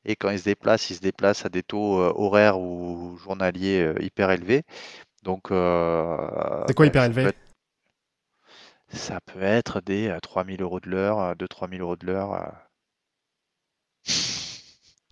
[0.06, 4.32] Et quand ils se déplacent, ils se déplacent à des taux horaires ou journaliers hyper
[4.32, 4.63] élevés.
[5.23, 7.31] Donc, euh, c'est quoi hyper élevé
[8.89, 12.51] Ça peut être des 3000 euh, euros de l'heure, 2-3000 euh, euros de l'heure.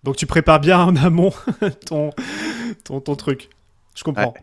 [0.02, 1.32] Donc tu prépares bien en amont
[1.86, 2.10] ton,
[2.84, 3.50] ton, ton truc.
[3.94, 4.34] Je comprends.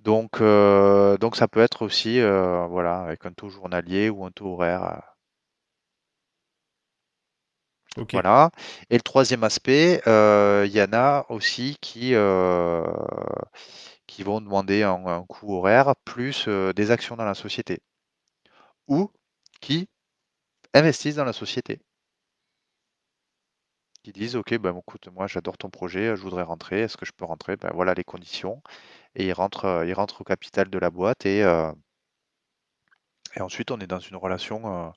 [0.00, 5.13] donc, donc ça peut être aussi voilà, avec un taux journalier ou un taux horaire.
[8.12, 8.50] Voilà.
[8.90, 12.14] Et le troisième aspect, il y en a aussi qui,
[14.06, 17.80] qui vont demander un, coût horaire plus des actions dans la société
[18.88, 19.10] ou
[19.60, 19.88] qui
[20.74, 21.80] investissent dans la société.
[24.02, 27.12] Qui disent ok ben écoute moi j'adore ton projet je voudrais rentrer est-ce que je
[27.12, 27.56] peux rentrer?
[27.56, 28.62] Ben voilà les conditions
[29.14, 31.42] et ils rentrent ils rentrent au capital de la boîte et
[33.36, 34.92] et ensuite on est dans une relation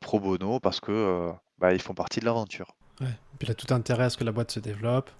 [0.00, 2.74] pro bono parce que bah, ils font partie de l'aventure.
[3.00, 3.08] Ouais.
[3.08, 5.10] Et puis il a tout intérêt à ce que la boîte se développe.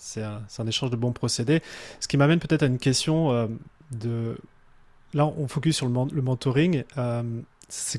[0.00, 1.62] C'est un, échange de bons procédés.
[2.00, 3.48] Ce qui m'amène peut-être à une question euh,
[3.90, 4.38] de.
[5.12, 6.84] Là, on focus sur le, mentoring.
[6.96, 7.42] Euh,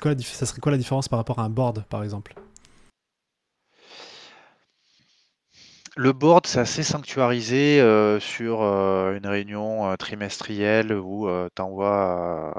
[0.01, 2.33] quoi ça serait quoi la différence par rapport à un board, par exemple?
[5.97, 12.53] Le board, c'est assez sanctuarisé euh, sur euh, une réunion euh, trimestrielle où tu envoies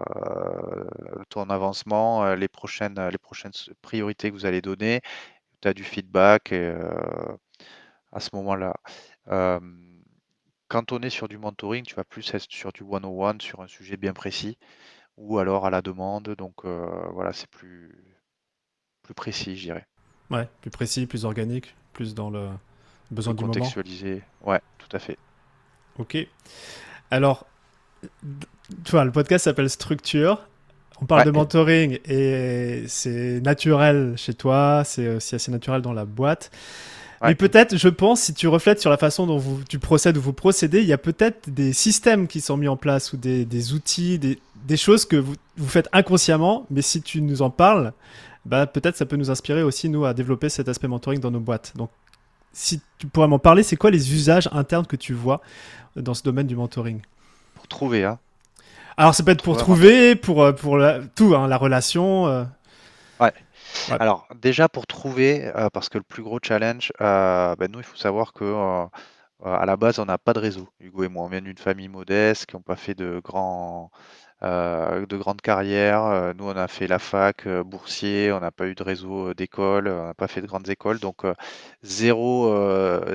[1.30, 2.96] ton avancement, les prochaines,
[3.80, 5.00] priorités que vous allez donner,
[5.62, 6.52] tu as du feedback
[8.12, 8.74] à ce moment-là.
[10.68, 13.66] quand on est sur du mentoring, tu vas plus être sur du one-on-one, sur un
[13.66, 14.58] sujet bien précis,
[15.16, 16.34] ou alors à la demande.
[16.36, 18.04] Donc voilà, c'est plus,
[19.02, 19.86] plus précis, je dirais.
[20.30, 22.50] Ouais, plus précis, plus organique, plus dans le
[23.12, 24.22] besoin du contextualisé.
[24.44, 25.18] Ouais, tout à fait.
[25.98, 26.16] Ok.
[27.10, 27.46] Alors,
[28.84, 30.40] tu vois, le podcast s'appelle Structure.
[31.00, 36.04] On parle de mentoring et c'est naturel chez toi, c'est aussi assez naturel dans la
[36.04, 36.50] boîte.
[37.24, 40.20] Mais peut-être, je pense, si tu reflètes sur la façon dont vous, tu procèdes ou
[40.20, 43.44] vous procédez, il y a peut-être des systèmes qui sont mis en place ou des,
[43.44, 47.50] des outils, des, des, choses que vous, vous faites inconsciemment, mais si tu nous en
[47.50, 47.92] parles,
[48.44, 51.40] bah, peut-être ça peut nous inspirer aussi, nous, à développer cet aspect mentoring dans nos
[51.40, 51.72] boîtes.
[51.76, 51.90] Donc,
[52.52, 55.40] si tu pourrais m'en parler, c'est quoi les usages internes que tu vois
[55.96, 57.00] dans ce domaine du mentoring?
[57.54, 58.18] Pour trouver, hein.
[58.96, 60.78] Alors, ça peut être pour trouver, pour, euh, pour
[61.14, 62.26] tout, hein, la relation.
[62.26, 62.44] Euh.
[63.20, 63.32] Ouais.
[63.88, 67.96] Alors, déjà pour trouver, euh, parce que le plus gros challenge, ben, nous, il faut
[67.96, 68.86] savoir que
[69.44, 70.68] à la base, on n'a pas de réseau.
[70.78, 73.90] Hugo et moi, on vient d'une famille modeste qui n'ont pas fait de grands
[74.44, 76.04] euh, de grandes carrières.
[76.04, 79.34] Euh, nous, on a fait la fac, euh, boursier, on n'a pas eu de réseau
[79.34, 81.24] d'école, on n'a pas fait de grandes écoles, donc
[81.82, 82.52] zéro,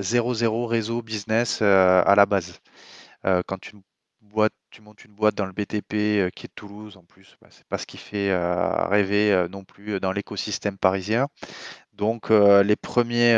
[0.02, 2.60] zéro, zéro réseau business à la base.
[3.24, 3.76] quand tu,
[4.82, 7.78] montes une boîte dans le BTP qui est de Toulouse, en plus, bah, c'est pas
[7.78, 8.32] ce qui fait
[8.88, 11.28] rêver non plus dans l'écosystème parisien.
[11.94, 13.36] Donc, les premiers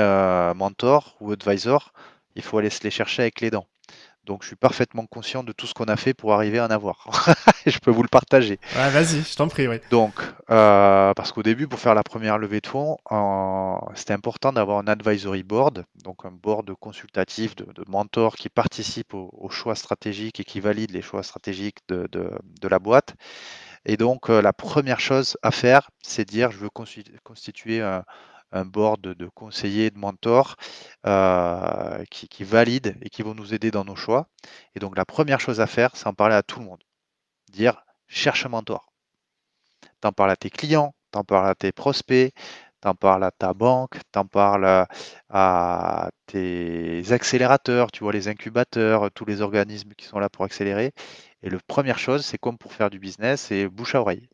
[0.55, 1.93] mentors ou advisors,
[2.35, 3.67] il faut aller se les chercher avec les dents.
[4.29, 6.69] Donc je suis parfaitement conscient de tout ce qu'on a fait pour arriver à en
[6.69, 7.07] avoir.
[7.65, 8.59] je peux vous le partager.
[8.75, 9.77] Ouais, vas-y, je t'en prie, oui.
[9.89, 10.13] Donc,
[10.51, 12.99] euh, parce qu'au début, pour faire la première levée de fonds,
[13.95, 19.49] c'était important d'avoir un advisory board, donc un board consultatif de, mentors qui participent aux,
[19.49, 22.07] choix stratégiques et qui valident les choix stratégiques de,
[22.69, 23.15] la boîte.
[23.85, 28.03] Et donc, euh, la première chose à faire, c'est dire, je veux constituer un,
[28.51, 30.55] un board de conseillers, de mentors
[31.05, 34.27] euh, qui, valident et qui vont nous aider dans nos choix.
[34.75, 36.83] Et donc la première chose à faire, c'est en parler à tout le monde.
[37.51, 38.91] Dire cherche un mentor.
[40.01, 42.33] T'en parles à tes clients, t'en parles à tes prospects,
[42.81, 44.87] t'en parles à ta banque, t'en parles
[45.29, 50.93] à tes accélérateurs, tu vois, les incubateurs, tous les organismes qui sont là pour accélérer.
[51.43, 54.29] Et la première chose, c'est comme pour faire du business, c'est bouche à oreille.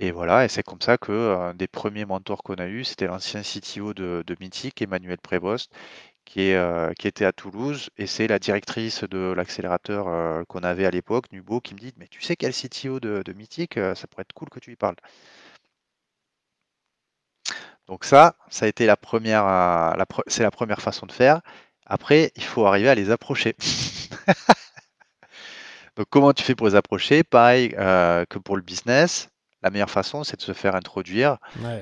[0.00, 3.42] Et voilà, et c'est comme ça que des premiers mentors qu'on a eu, c'était l'ancien
[3.42, 5.70] CTO de, de Mythic, Emmanuel Prévost,
[6.38, 10.90] euh, qui était à Toulouse, et c'est la directrice de l'accélérateur euh, qu'on avait à
[10.90, 14.06] l'époque, Nubo, qui me dit Mais tu sais quel CTO de, de Mythic euh, Ça
[14.06, 14.94] pourrait être cool que tu y parles.
[17.88, 19.44] Donc ça, ça a été la première,
[20.28, 21.40] c'est la première façon de faire.
[21.86, 23.56] Après, il faut arriver à les approcher.
[25.96, 27.24] Donc comment tu fais pour les approcher?
[27.24, 29.28] Pareil que pour le business,
[29.62, 31.38] la meilleure façon, c'est de se faire introduire.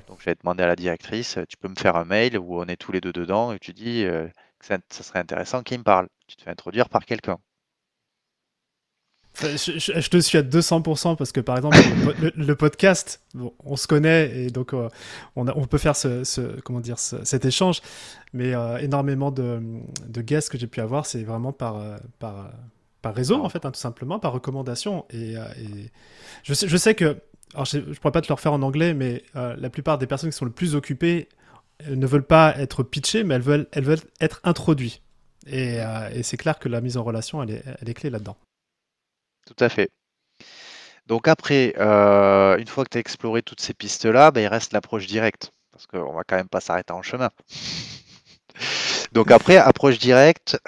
[0.09, 2.77] Donc, j'avais demandé à la directrice, tu peux me faire un mail où on est
[2.77, 4.27] tous les deux dedans et tu dis euh,
[4.59, 6.09] que ça, serait intéressant qu'il me parle.
[6.27, 7.39] Tu te fais introduire par quelqu'un.
[9.41, 11.77] Je, te suis à 200% parce que par exemple
[12.35, 13.23] le, podcast,
[13.65, 14.89] on se connaît et donc euh,
[15.37, 17.81] on, on, peut faire ce, comment dire cet échange,
[18.33, 19.63] mais euh, énormément de,
[20.09, 21.81] de, guests que j'ai pu avoir, c'est vraiment par,
[22.19, 22.51] par,
[23.01, 25.07] par réseau en fait, hein, tout simplement, par recommandation.
[25.11, 25.93] Et, et
[26.43, 27.23] je, sais, je sais que
[27.55, 30.07] alors je ne pourrais pas te le refaire en anglais, mais euh, la plupart des
[30.07, 31.29] personnes qui sont le plus occupées
[31.89, 35.01] ne veulent pas être pitchées, mais elles veulent, elles veulent être introduites.
[35.47, 38.37] Et, euh, c'est clair que la mise en relation, elle est, elle est clé là-dedans.
[39.47, 39.91] Tout à fait.
[41.07, 44.73] Donc après, euh, une fois que tu as exploré toutes ces pistes-là, ben, il reste
[44.73, 47.31] l'approche directe, parce qu'on va quand même pas s'arrêter en chemin.
[49.13, 50.59] Donc après, approche directe,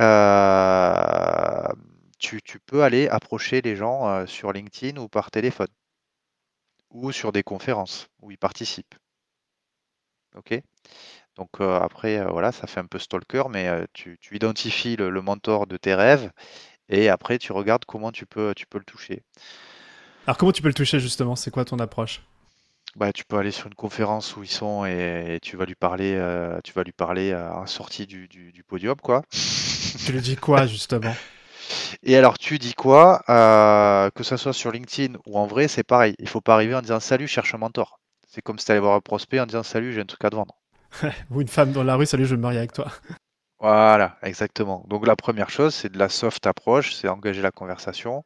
[2.19, 5.66] tu, tu, peux aller approcher les gens sur LinkedIn ou par téléphone
[6.90, 8.94] ou sur des conférences où ils participent.
[10.37, 10.61] Ok?
[11.37, 15.22] Donc euh, après, euh, voilà, ça fait un peu stalker, mais euh, tu, identifies le,
[15.22, 16.31] mentor de tes rêves
[16.88, 19.22] et après tu regardes comment tu peux, tu peux le toucher.
[20.26, 21.37] Alors comment tu peux le toucher justement?
[21.37, 22.22] C'est quoi ton approche?
[22.96, 26.12] Bah, tu peux aller sur une conférence où ils sont et, tu vas lui parler,
[26.64, 29.22] tu vas lui parler en sortie du, du podium, quoi.
[29.31, 31.14] Tu lui dis quoi justement?
[32.02, 35.83] et alors, tu dis quoi euh, Que ce soit sur LinkedIn ou en vrai, c'est
[35.83, 36.14] pareil.
[36.18, 38.00] Il faut pas arriver en disant salut, cherche un mentor.
[38.28, 40.30] C'est comme si tu allais voir un prospect en disant salut, j'ai un truc à
[40.30, 40.54] te vendre.
[41.30, 42.88] ou une femme dans la rue, salut, je veux me marier avec toi.
[43.61, 44.85] Voilà, exactement.
[44.88, 48.24] Donc la première chose, c'est de la soft approche, c'est engager la conversation.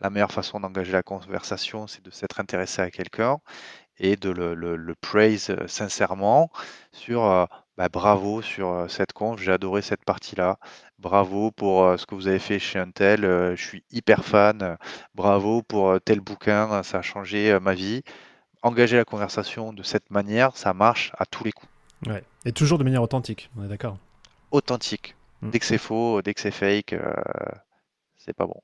[0.00, 3.38] La meilleure façon d'engager la conversation, c'est de s'être intéressé à quelqu'un
[3.98, 6.50] et de le, le, praise sincèrement
[6.92, 10.58] sur euh, bah, bravo sur cette conf, j'ai adoré cette partie-là.
[10.98, 14.76] Bravo pour euh, ce que vous avez fait chez Intel, euh, je suis hyper fan.
[15.14, 18.02] Bravo pour tel bouquin, ça a changé ma vie.
[18.62, 21.70] Engager la conversation de cette manière, ça marche à tous les coups.
[22.06, 22.24] Ouais.
[22.44, 23.98] Et toujours de manière authentique, on est d'accord.
[24.50, 25.16] Authentique.
[25.42, 25.50] Mm.
[25.50, 26.94] Dès que c'est faux, dès que c'est fake,
[28.16, 28.60] c'est pas bon.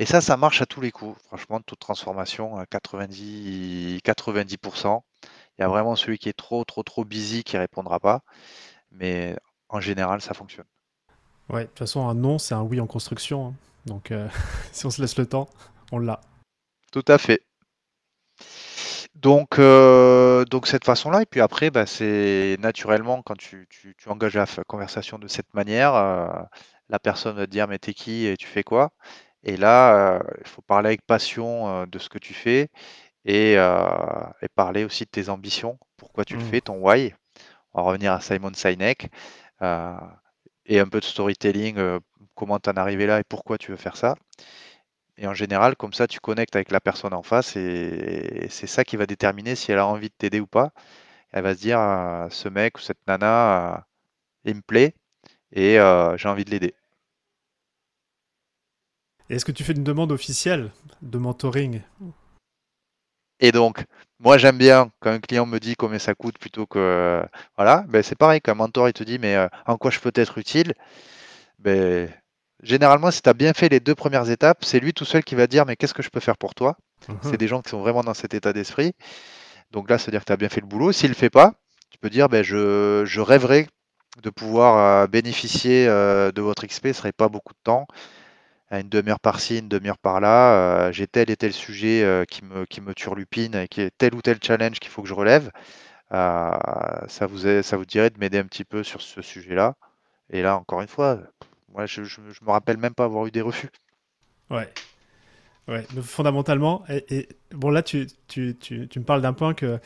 [0.00, 1.20] Et ça, ça marche à tous les coups.
[1.26, 5.04] Franchement, toute transformation, à 90, 90%.
[5.58, 8.22] Il y a vraiment celui qui est trop, trop, trop busy qui répondra pas.
[8.92, 9.36] Mais
[9.68, 10.64] en général, ça fonctionne.
[11.50, 13.48] Ouais, de toute façon, un non, c'est un oui en construction.
[13.48, 13.54] hein.
[13.84, 14.26] Donc, euh,
[14.72, 15.50] si on se laisse le temps,
[15.92, 16.22] on l'a.
[16.92, 17.42] Tout à fait.
[19.14, 24.08] Donc, euh, donc cette façon-là, et puis après, bah, c'est naturellement quand tu, tu- tu
[24.08, 26.28] engages la conversation de cette manière, euh,
[26.88, 28.92] la personne va te dire mais t'es qui et tu fais quoi?
[29.44, 32.68] Et là, il faut parler avec passion euh, de ce que tu fais
[33.24, 33.84] et, euh,
[34.42, 36.44] et parler aussi de tes ambitions, pourquoi tu le Mm.
[36.44, 37.14] fais, ton why?
[37.74, 39.10] On va revenir à Simon Sinek
[39.62, 39.94] euh,
[40.66, 42.00] et un peu de storytelling, euh,
[42.36, 44.16] comment t'en es arrivé là et pourquoi tu veux faire ça.
[45.16, 48.84] Et en général, comme ça, tu connectes avec la personne en face et c'est ça
[48.84, 50.72] qui va déterminer si elle a envie de t'aider ou pas.
[51.32, 53.78] Elle va se dire, euh, ce mec ou cette nana, euh,
[54.46, 54.94] il me plaît
[55.52, 56.74] et euh, j'ai envie de l'aider.
[59.30, 61.82] Et Est-ce que tu fais une demande officielle de mentoring
[63.38, 63.84] Et donc,
[64.18, 67.22] moi, j'aime bien quand un client me dit combien ça coûte plutôt que...
[67.56, 70.10] Voilà, ben, c'est pareil, qu'un mentor, il te dit, mais euh, en quoi je peux
[70.16, 70.74] être utile?
[71.60, 72.12] Ben,
[72.60, 75.36] généralement, si tu as bien fait les deux premières étapes, c'est lui tout seul qui
[75.36, 76.76] va dire, mais qu'est-ce que je peux faire pour toi?
[77.22, 78.94] C'est des gens qui sont vraiment dans cet état d'esprit.
[79.70, 80.90] Donc là, c'est-à-dire que tu as bien fait le boulot.
[80.90, 81.54] S'il ne le fait pas,
[81.90, 83.68] tu peux dire, ben, je, je rêverais
[84.20, 87.86] de pouvoir euh, bénéficier euh, de votre XP, ce serait pas beaucoup de temps,
[88.70, 90.88] une demi-heure par-ci, une demi-heure par-là.
[90.88, 93.90] euh, j'ai tel et tel sujet euh, qui me, qui me turlupine, et qui est
[93.98, 95.50] tel ou tel challenge qu'il faut que je relève.
[96.12, 96.58] Euh,
[97.08, 99.74] ça vous est- ça vous dirait de m'aider un petit peu sur ce sujet-là.
[100.30, 101.20] Et là, encore une fois,
[101.74, 103.70] moi, je, je, me rappelle même pas avoir eu des refus.
[104.50, 104.68] Ouais.
[105.68, 109.78] Ouais, fondamentalement, et- bon là tu, tu, tu, tu me parles d'un point que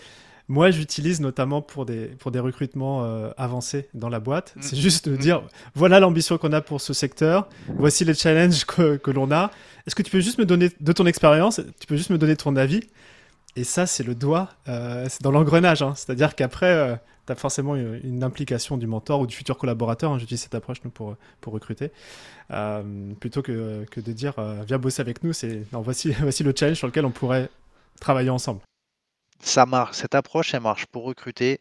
[0.48, 4.52] moi j'utilise notamment pour des, pour des recrutements euh, avancés dans la boîte.
[4.56, 4.62] Mm.
[4.62, 5.18] C'est juste de Mm.
[5.18, 5.42] dire,
[5.74, 9.50] voilà l'ambition qu'on a pour ce secteur, voici les challenges que, que l'on a.
[9.86, 12.36] Est-ce que tu peux juste me donner de ton expérience, tu peux juste me donner
[12.36, 12.80] ton avis?
[13.56, 15.80] Et ça c'est le doigt, euh, c'est dans l'engrenage.
[15.82, 15.94] hein.
[15.96, 20.12] C'est-à-dire qu'après, tu as forcément une, une implication du mentor ou du futur collaborateur.
[20.12, 20.18] hein.
[20.18, 21.90] J'utilise cette approche nous, pour, pour recruter.
[22.50, 22.82] Euh,
[23.20, 26.52] plutôt que, que de dire euh, viens bosser avec nous, c'est non, voici, voici le
[26.54, 27.48] challenge sur lequel on pourrait
[28.00, 28.60] travailler ensemble.
[29.44, 31.60] Ça marche, cette approche, elle marche pour recruter,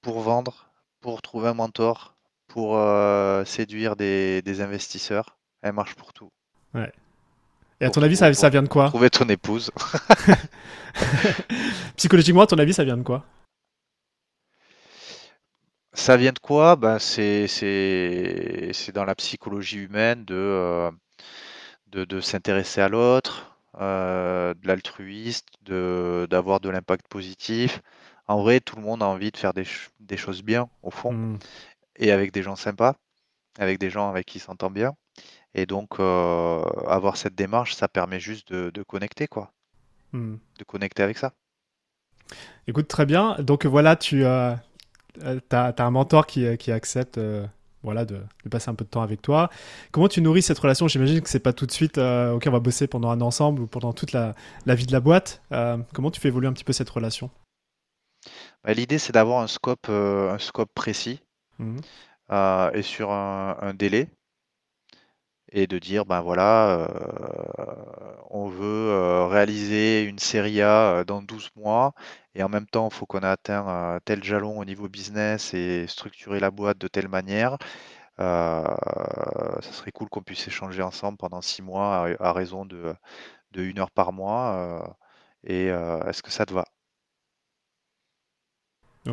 [0.00, 0.70] pour vendre,
[1.02, 2.16] pour trouver un mentor,
[2.48, 5.36] pour euh, séduire des, des investisseurs.
[5.60, 6.30] Elle marche pour tout.
[6.72, 6.90] Ouais.
[7.80, 8.88] Et à Pour ton avis, ça, vient de quoi?
[8.88, 9.70] Trouver ton épouse.
[11.96, 13.26] Psychologiquement, à ton avis, ça vient de quoi?
[15.92, 16.76] Ça vient de quoi?
[16.76, 17.46] Ben, c'est,
[18.94, 20.90] dans la psychologie humaine de, euh,
[21.88, 27.80] de, de s'intéresser à l'autre, euh, de l'altruiste, de, d'avoir de l'impact positif.
[28.28, 29.64] En vrai, tout le monde a envie de faire des,
[30.00, 31.38] des choses bien, au fond, Hmm,
[31.96, 32.96] et avec des gens sympas,
[33.58, 34.94] avec des gens avec qui il s'entend bien.
[35.54, 39.52] Et donc, euh, avoir cette démarche, ça permet juste de, de connecter, quoi,
[40.12, 40.36] hmm.
[40.58, 41.32] de connecter avec ça.
[42.66, 43.36] Écoute, très bien.
[43.40, 44.60] Donc voilà, tu as,
[45.50, 47.46] as, un mentor qui, euh, qui accepte euh,
[47.82, 49.50] voilà, de, de passer un peu de temps avec toi.
[49.92, 50.88] Comment tu nourris cette relation?
[50.88, 53.62] J'imagine que c'est pas tout de suite, euh, ok, on va bosser pendant un ensemble
[53.62, 54.34] ou pendant toute la,
[54.66, 55.42] la vie de la boîte.
[55.52, 57.30] Euh, comment tu fais évoluer un petit peu cette relation?
[58.64, 61.20] Bah, l'idée, c'est d'avoir un scope, euh, un scope précis
[62.32, 64.08] euh, et sur un, un délai.
[65.52, 66.88] et de dire ben voilà,
[68.30, 71.92] on veut réaliser une série A dans 12 mois
[72.34, 75.86] et en même temps, il faut qu'on ait atteint tel jalon au niveau business et
[75.88, 77.58] structurer la boîte de telle manière.
[78.20, 78.64] Euh,
[79.62, 82.94] ça serait cool qu'on puisse échanger ensemble pendant 6 mois à, à raison de,
[83.52, 84.54] de une heure par mois.
[84.56, 84.88] euh,
[85.44, 86.66] et euh, est-ce que ça te va?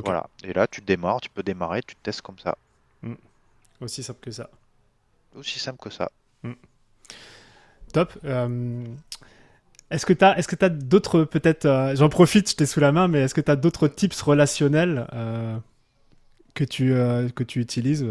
[0.03, 0.27] Voilà.
[0.43, 2.57] Et là, tu démarres, tu peux démarrer, tu te testes comme ça.
[3.81, 4.49] aussi simple que ça.
[5.35, 6.11] Aussi simple que ça.
[7.93, 8.13] Top.
[9.89, 12.79] Est-ce que tu as, est-ce que t'as d'autres, peut-être, euh, j'en profite, je t'ai sous
[12.81, 15.57] la main, mais est-ce que tu as d'autres tips relationnels euh,
[16.55, 18.05] que, tu, euh, que tu utilises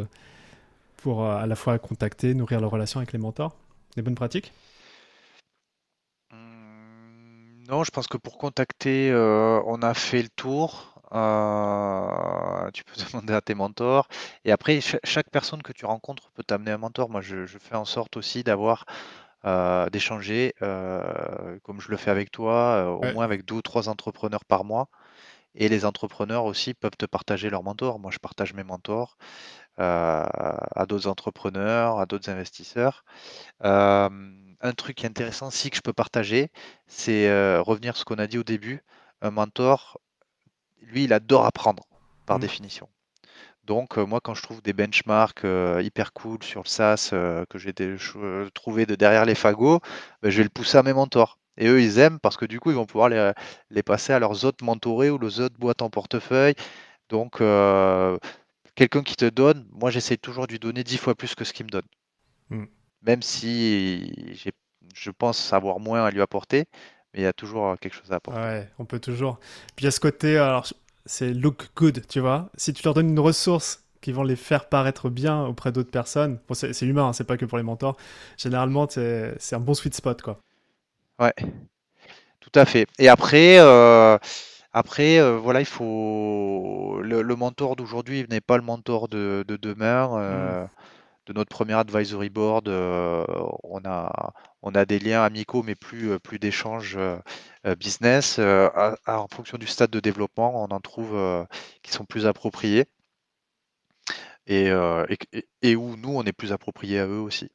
[0.99, 3.57] pour à la fois contacter, nourrir la relation avec les mentors?
[3.97, 4.53] Des bonnes pratiques?
[6.31, 9.13] Hum, Non, je pense que pour contacter,
[9.67, 10.93] on a fait le tour.
[12.75, 14.09] Tu peux demander à tes mentors.
[14.45, 17.11] Et après, cha- chaque personne que tu rencontres peut t'amener un mentor.
[17.11, 18.85] Moi, je fais en sorte aussi d'avoir,
[19.45, 23.13] euh, d'échanger, euh, comme je le fais avec toi, euh, au Ouais.
[23.13, 24.89] moins avec deux ou trois entrepreneurs par mois.
[25.55, 27.99] Et les entrepreneurs aussi peuvent te partager leurs mentors.
[27.99, 29.17] Moi, je partage mes mentors
[29.79, 33.05] à d'autres entrepreneurs, à d'autres investisseurs.
[33.61, 36.51] un truc intéressant aussi que je peux partager,
[36.87, 37.31] c'est
[37.61, 38.83] revenir à ce qu'on a dit au début.
[39.23, 39.99] Un mentor,
[40.83, 41.85] lui, il adore apprendre
[42.27, 42.43] par mmh.
[42.43, 42.89] définition.
[43.67, 45.45] Donc, moi, quand je trouve des benchmarks
[45.81, 47.11] hyper cool sur le SaaS
[47.51, 47.75] que j'ai
[48.55, 49.81] trouvé de derrière les fagots,
[50.23, 51.39] ben, je vais le pousser à mes mentors.
[51.59, 54.45] Et eux, ils aiment parce que du coup, ils vont pouvoir les, passer à leurs
[54.45, 56.55] autres mentorés ou leurs autres boîtes en portefeuille.
[57.09, 57.39] Donc,
[58.77, 61.53] quelqu'un qui te donne, moi, j'essaie toujours de lui donner dix fois plus que ce
[61.53, 61.87] qu'il me donne.
[62.51, 62.65] Mmh.
[63.03, 64.13] Même si
[64.95, 66.67] je pense savoir moins à lui apporter,
[67.13, 68.41] mais il y a toujours quelque chose à apporter.
[68.41, 69.39] Ouais, on peut toujours.
[69.75, 70.67] Puis à ce côté, alors
[71.07, 72.51] c'est look good, tu vois.
[72.57, 76.39] Si tu leur donnes une ressource qui vont les faire paraître bien auprès d'autres personnes,
[76.49, 77.97] bon, c'est humain, hein, c'est pas que pour les mentors.
[78.37, 80.39] Généralement, c'est un bon sweet spot, quoi.
[81.19, 81.33] Ouais,
[82.41, 82.87] tout à fait.
[82.99, 84.19] Et après, euh,
[84.73, 90.11] après, euh, voilà, il faut le, mentor d'aujourd'hui n'est pas le mentor de, demain.
[90.19, 90.69] Euh, mmh
[91.27, 93.25] de notre premier advisory board, euh,
[93.65, 97.19] on, a, on a des liens amicaux, mais plus, euh, plus d'échanges euh,
[97.79, 98.39] business.
[98.39, 101.17] en fonction du stade de développement, on en trouve
[101.83, 102.87] qui sont plus appropriés
[104.47, 104.71] et,
[105.63, 107.51] et, où nous, on est plus appropriés à eux aussi.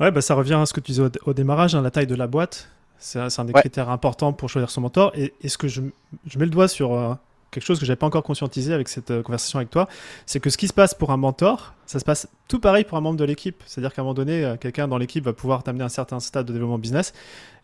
[0.00, 2.14] Ouais, bah ça revient à ce que tu disais au, démarrage, hein, la taille de
[2.14, 2.68] la boîte.
[2.98, 5.12] C'est un des critères importants pour choisir son mentor.
[5.14, 5.82] Et est-ce que je,
[6.26, 7.18] je, mets le doigt sur
[7.50, 9.88] quelque chose que j'avais pas encore conscientisé avec cette euh, conversation avec toi,
[10.26, 12.98] c'est que ce qui se passe pour un mentor, ça se passe tout pareil pour
[12.98, 13.62] un membre de l'équipe.
[13.66, 16.20] C'est-à-dire qu'à un moment donné, euh, quelqu'un dans l'équipe va pouvoir t'amener à un certain
[16.20, 17.12] stade de développement business,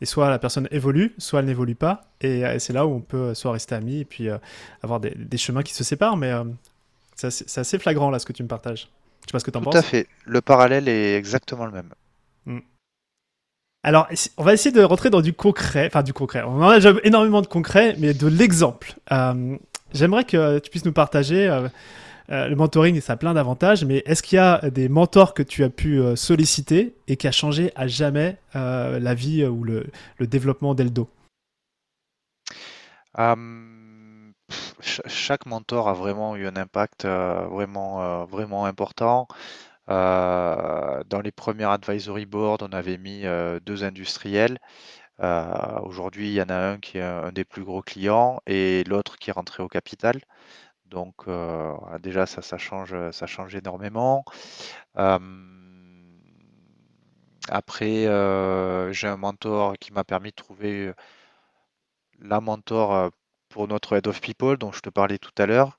[0.01, 3.01] et soit la personne évolue, soit elle n'évolue pas, et, euh, c'est là où on
[3.01, 4.28] peut soit rester amis, et puis
[4.82, 6.32] avoir des, chemins qui se séparent, mais
[7.16, 8.89] c'est assez, flagrant là ce que tu me partages.
[9.22, 9.74] Je sais pas ce que tu en penses.
[9.74, 10.07] Tout à fait.
[10.24, 11.91] Le parallèle est exactement le même.
[12.47, 12.61] Hmm.
[13.82, 14.09] Alors,
[14.39, 16.43] on va essayer de rentrer dans du concret, enfin du concret.
[16.43, 18.95] On en a déjà énormément de concret, mais de l'exemple.
[19.95, 21.49] J'aimerais que tu puisses nous partager.
[21.49, 21.68] Euh,
[22.30, 25.42] euh, le mentoring, ça a plein d'avantages, mais est-ce qu'il y a des mentors que
[25.42, 29.86] tu as pu euh, solliciter et qui a changé à jamais la vie ou le,
[30.20, 31.09] développement d'Eldo?
[34.80, 39.28] Chaque mentor a vraiment eu un impact vraiment, vraiment important.
[39.86, 43.24] dans les premiers advisory boards, on avait mis
[43.64, 44.59] deux industriels.
[45.20, 48.84] Euh, aujourd'hui, il y en a un qui est un des plus gros clients et
[48.84, 50.20] l'autre qui est rentré au capital.
[50.86, 54.24] Donc euh, déjà, ça, ça change, ça change énormément.
[54.98, 55.18] Euh,
[57.48, 58.04] après,
[58.92, 60.92] j'ai un mentor qui m'a permis de trouver
[62.20, 63.10] la mentor
[63.48, 65.78] pour notre Head of People dont je te parlais tout à l'heure.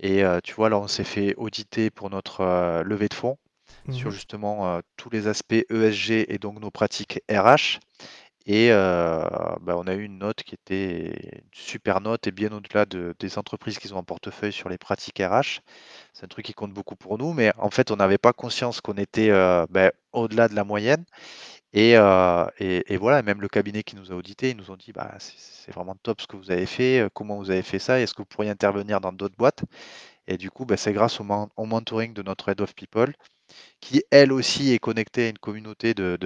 [0.00, 3.38] Et tu vois, là, on s'est fait auditer pour notre levée de fonds
[3.90, 7.80] sur mmh justement tous les aspects ESG et donc nos pratiques RH.
[8.46, 12.86] Et bah, on a eu une note qui était une super note et bien au-delà
[12.86, 15.60] de, des entreprises qui ont un portefeuille sur les pratiques RH.
[16.12, 18.80] C'est un truc qui compte beaucoup pour nous, mais en fait, on n'avait pas conscience
[18.80, 19.30] qu'on était
[19.70, 21.04] bah, au-delà de la moyenne.
[21.74, 25.14] Et, et, voilà, même le cabinet qui nous a audité, ils nous ont dit bah,
[25.18, 28.22] c'est vraiment top ce que vous avez fait, comment vous avez fait ça, est-ce que
[28.22, 29.62] vous pourriez intervenir dans d'autres boîtes?
[30.26, 31.26] Et du coup, bah, c'est grâce au,
[31.56, 33.12] au, mentoring de notre Head of People,
[33.80, 36.18] qui elle aussi est connectée à une communauté de,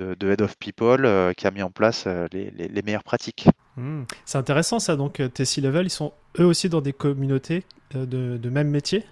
[0.00, 3.46] Head of People euh, qui a mis en place euh, les, meilleures pratiques.
[3.76, 4.04] Hmm.
[4.24, 7.64] C'est intéressant ça, donc euh, tes C-Level, ils sont eux aussi dans des communautés
[7.94, 9.04] de, même métier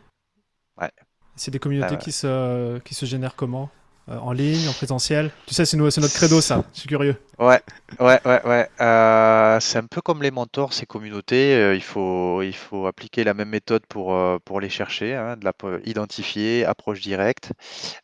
[0.80, 0.90] Ouais.
[1.36, 3.70] C'est des communautés qui, se, qui se génèrent comment?
[4.08, 5.30] En ligne, en présentiel?
[5.46, 7.14] Tu sais, c'est notre credo ça, je suis curieux.
[7.38, 7.60] Ouais,
[8.00, 8.68] ouais, ouais, ouais.
[9.60, 11.72] c'est un peu comme les mentors, ces communautés.
[11.74, 15.52] il, faut, il faut appliquer la même méthode pour, pour les chercher, hein, de la,
[15.84, 17.52] identifier, approche directe.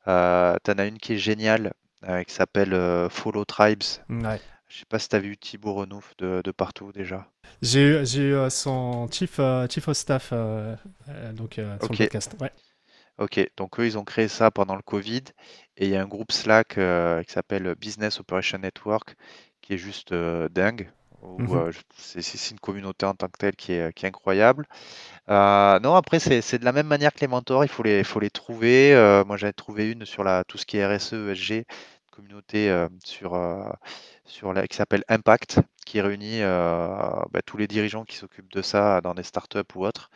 [0.05, 1.73] tu en as une qui est géniale,
[2.05, 3.83] euh, qui s'appelle euh, Follow Tribes.
[4.09, 4.41] Ouais.
[4.69, 7.27] Je sais pas si tu as vu Thibaut Renouf de, de partout déjà.
[7.63, 9.41] J'ai eu euh, son chief,
[9.71, 10.33] chief of staff,
[11.35, 12.37] donc son podcast.
[12.41, 12.53] Ouais.
[13.19, 15.25] Ok, donc eux, ils ont créé ça pendant le Covid
[15.77, 16.79] et il y a un groupe Slack
[17.27, 19.17] qui s'appelle Business Operation Network
[19.61, 20.91] qui est juste dingue.
[21.23, 21.71] Mhm.
[21.97, 24.67] c'est une communauté en tant que telle qui est, qui est incroyable.
[25.29, 28.31] non, après, c'est de la même manière que les mentors, il faut les, faut les
[28.31, 28.95] trouver.
[29.27, 31.65] moi, j'avais trouvé une sur la, tout ce qui est RSE, ESG,
[32.11, 33.39] communauté sur,
[34.25, 39.01] sur la, qui s'appelle Impact, qui réunit bah, tous les dirigeants qui s'occupent de ça
[39.01, 40.11] dans des startups ou autres,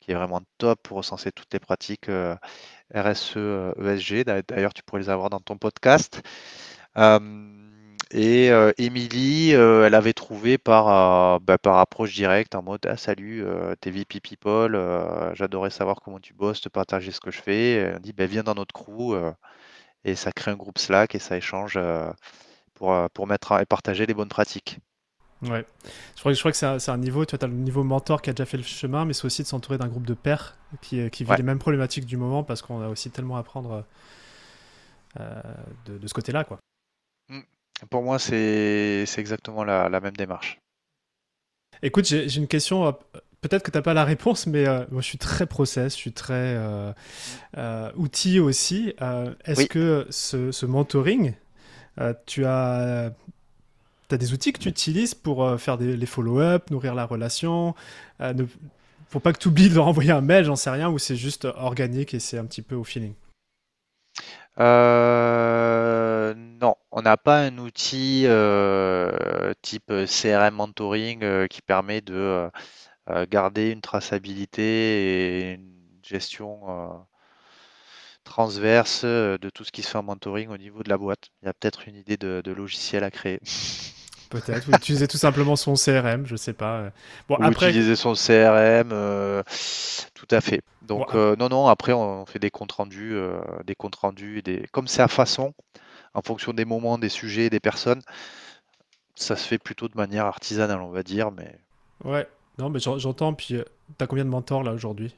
[0.00, 2.10] qui est vraiment top pour recenser toutes les pratiques
[2.94, 3.36] RSE,
[3.80, 4.24] ESG.
[4.24, 6.22] D'ailleurs, tu pourrais les avoir dans ton podcast.
[8.10, 12.80] Et euh, Émilie, euh, elle avait trouvé par, euh, bah, par approche directe en mode
[12.88, 13.44] ah, Salut,
[13.80, 14.80] t'es VP People,
[15.34, 17.72] j'adorais savoir comment tu bosses, te partager ce que je fais.
[17.74, 19.14] Elle dit bah, Viens dans notre crew.
[20.04, 21.78] et ça crée un groupe Slack et ça échange
[22.74, 24.78] pour, pour mettre et partager les bonnes pratiques.
[25.42, 25.64] Ouais.
[26.16, 28.30] Je crois, je crois que c'est un, niveau, tu vois, as le niveau mentor qui
[28.30, 31.08] a déjà fait le chemin, mais c'est aussi de s'entourer d'un groupe de pairs qui,
[31.10, 33.84] qui vit les mêmes problématiques du moment parce qu'on a aussi tellement à apprendre
[35.18, 35.42] euh,
[35.86, 36.58] de, ce côté-là, quoi.
[37.90, 40.60] Pour moi, c'est exactement la, même démarche.
[41.82, 42.86] Écoute, j'ai une question.
[42.86, 42.92] Euh,
[43.40, 45.98] peut-être que tu n'as pas la réponse, mais euh, moi je suis très process, je
[45.98, 48.94] suis très euh, outil aussi.
[49.44, 51.34] Est-ce que ce, ce mentoring,
[52.26, 53.12] tu as
[54.08, 57.04] tu as des outils que tu utilises pour euh, faire des, les follow-up, nourrir la
[57.04, 57.74] relation
[58.20, 58.44] euh, ne,
[59.08, 61.16] Faut pas que tu oublies de leur envoyer un mail, j'en sais rien, ou c'est
[61.16, 63.12] juste organique et c'est un petit peu au feeling?
[64.60, 68.26] Euh, non, on n'a pas un outil
[69.62, 72.50] type CRM mentoring qui permet de
[73.28, 77.06] garder une traçabilité et une gestion
[78.24, 81.28] transverse de tout ce qui se fait en mentoring au niveau de la boîte.
[81.42, 83.40] Il y a peut-être une idée de logiciel à créer.
[84.30, 86.90] Peut-être, ou utiliser tout simplement son CRM, je sais pas.
[87.28, 87.68] Bon, ou après...
[87.70, 89.42] utiliser son CRM, euh,
[90.14, 90.60] tout à fait.
[90.82, 94.66] Donc euh, non, non, après on fait des comptes rendus, euh, des comptes rendus, des...
[94.72, 95.54] comme c'est à façon,
[96.14, 98.02] en fonction des moments, des sujets, des personnes,
[99.14, 101.58] ça se fait plutôt de manière artisanale, on va dire, mais...
[102.04, 105.14] Ouais, non, mais j'entends, puis tu as combien de mentors là aujourd'hui?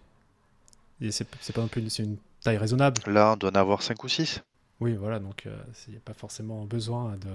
[1.10, 3.00] C'est pas non plus c'est une taille raisonnable.
[3.06, 4.42] Là, on doit en avoir 5 ou 6.
[4.80, 7.28] Oui, voilà, donc il n'y a pas forcément besoin de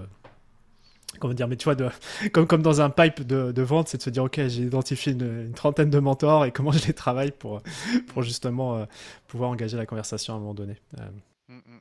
[1.19, 1.89] comment dire, mais tu vois, de,
[2.33, 5.53] comme, comme dans un pipe de, vente, c'est de se dire, ok, j'ai identifié une,
[5.53, 7.61] trentaine de mentors et comment je les travaille pour,
[8.07, 8.85] pour justement euh,
[9.27, 10.77] pouvoir engager la conversation à un moment donné.
[10.99, 11.09] Euh.
[11.49, 11.79] Mm, mm.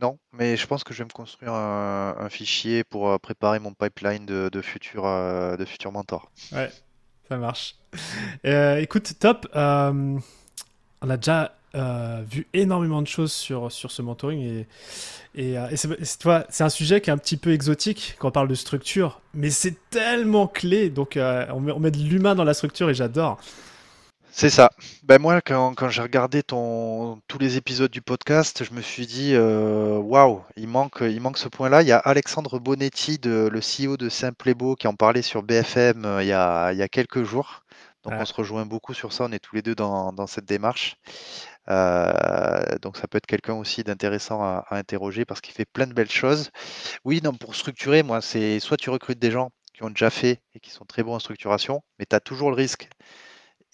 [0.00, 3.74] Non, mais je pense que je vais me construire un, fichier pour euh, préparer mon
[3.74, 6.30] pipeline de, de futurs de futurs mentors.
[6.52, 6.70] Ouais,
[7.28, 7.76] ça marche.
[8.44, 9.46] écoute, top.
[9.54, 10.20] on
[11.02, 14.66] a déjà euh, vu énormément de choses sur, sur ce mentoring et,
[15.36, 18.56] et, euh, c'est un sujet qui est un petit peu exotique quand on parle de
[18.56, 22.54] structure, mais c'est tellement clé, donc euh, on, met, on, met, de l'humain dans la
[22.54, 23.38] structure et j'adore.
[24.32, 24.70] C'est ça.
[25.04, 29.06] Ben moi, quand, quand j'ai regardé ton, tous les épisodes du podcast, je me suis
[29.06, 31.82] dit, waouh, il, manque, il manque ce point-là.
[31.82, 36.18] Il y a Alexandre Bonetti, de, le CEO de Simplebo, qui en parlait sur BFM
[36.20, 37.64] il, y a, il y a quelques jours.
[38.04, 40.46] Donc on se rejoint beaucoup sur ça, on est tous les deux dans, dans cette
[40.46, 40.96] démarche.
[41.70, 45.94] Euh, donc ça peut être quelqu'un aussi d'intéressant à, interroger parce qu'il fait plein de
[45.94, 46.50] belles choses.
[47.04, 50.42] Oui, non, pour structurer, moi, c'est soit tu recrutes des gens qui ont déjà fait
[50.54, 52.88] et qui sont très bons en structuration, mais tu as toujours le risque.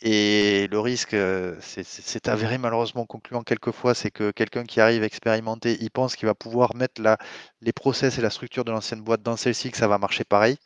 [0.02, 5.78] Et le risque, euh, c'est avéré malheureusement concluant quelquefois, c'est que quelqu'un qui arrive expérimenté,
[5.80, 7.16] il pense qu'il va pouvoir mettre la,
[7.62, 10.58] les process et la structure de l'ancienne boîte dans celle-ci, que ça va marcher pareil.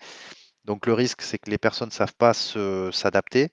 [0.64, 3.50] Donc le risque, c'est que les personnes ne savent pas s'adapter.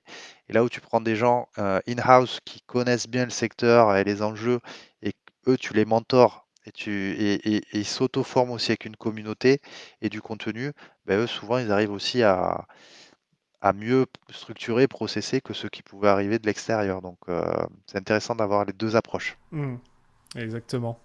[0.49, 4.03] Et là où tu prends des gens euh, in-house qui connaissent bien le secteur et
[4.03, 4.59] les enjeux,
[5.01, 5.13] et
[5.47, 9.61] eux, tu les mentors et, tu, et, ils s'auto-forment aussi avec une communauté
[10.01, 10.73] et du contenu,
[11.05, 12.67] ben eux, souvent, ils arrivent aussi à,
[13.61, 17.01] à mieux structurer, processer que ceux qui pouvaient arriver de l'extérieur.
[17.01, 17.45] Donc euh,
[17.85, 19.37] c'est intéressant d'avoir les deux approches.
[19.51, 19.75] Mmh.
[20.35, 20.99] exactement.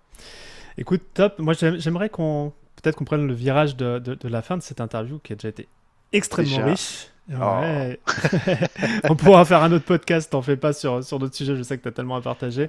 [0.79, 1.39] Écoute, top.
[1.39, 5.19] Moi, j'aimerais qu'on peut-être qu'on prenne le virage de, de, la fin de cette interview
[5.19, 5.69] qui a déjà été
[6.13, 7.09] extrêmement riche.
[7.31, 7.35] Oh.
[9.09, 11.79] On pourra faire un autre podcast, t'en fais pas sur, sur d'autres sujets, je sais
[11.79, 12.69] que tu as tellement à partager.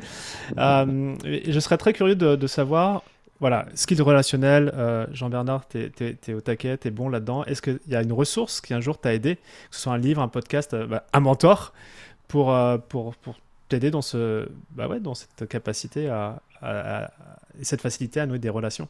[0.57, 3.03] Euh, je serais très curieux de, savoir,
[3.39, 7.43] voilà, skill relationnel, euh, Jean-Bernard, tu es, au taquet, tu es bon là-dedans.
[7.45, 9.41] Est-ce qu'il y a une ressource qui un jour t'a aidé, que
[9.71, 11.73] ce soit un livre, un podcast, euh, bah, un mentor,
[12.27, 12.55] pour,
[12.89, 13.35] pour, pour
[13.69, 16.41] t'aider dans, ce, bah ouais, dans cette capacité à,
[17.59, 18.87] et cette facilité à nouer des relations?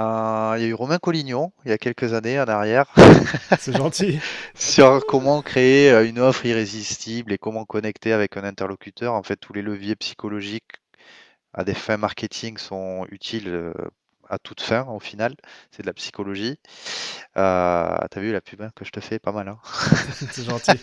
[0.00, 2.86] Euh, il y a eu Romain Collignon il y a quelques années en arrière.
[3.58, 4.18] C'est gentil.
[4.54, 9.12] sur comment créer euh, une offre irrésistible et comment connecter avec un interlocuteur.
[9.12, 10.72] En fait, tous les leviers psychologiques
[11.52, 13.74] à des fins marketing sont utiles euh,
[14.30, 15.34] à toute fin au final.
[15.70, 16.58] C'est de la psychologie.
[17.36, 19.18] Euh, T'as vu la pub hein, que je te fais?
[19.18, 19.48] Pas mal.
[19.48, 19.58] Hein
[20.32, 20.80] c'est gentil.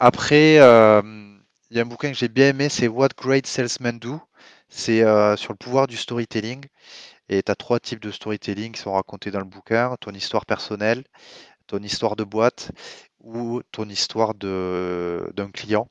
[0.00, 4.20] après, il y a un bouquin que j'ai bien aimé, c'est What Great Salesmen Do.
[4.68, 5.00] C'est
[5.36, 6.66] sur le pouvoir du storytelling.
[7.28, 9.96] Et tu as trois types de storytelling qui sont racontés dans le bouquin.
[10.00, 11.04] Ton histoire personnelle,
[11.66, 12.72] ton histoire de boîte
[13.20, 15.88] ou ton histoire d'un client.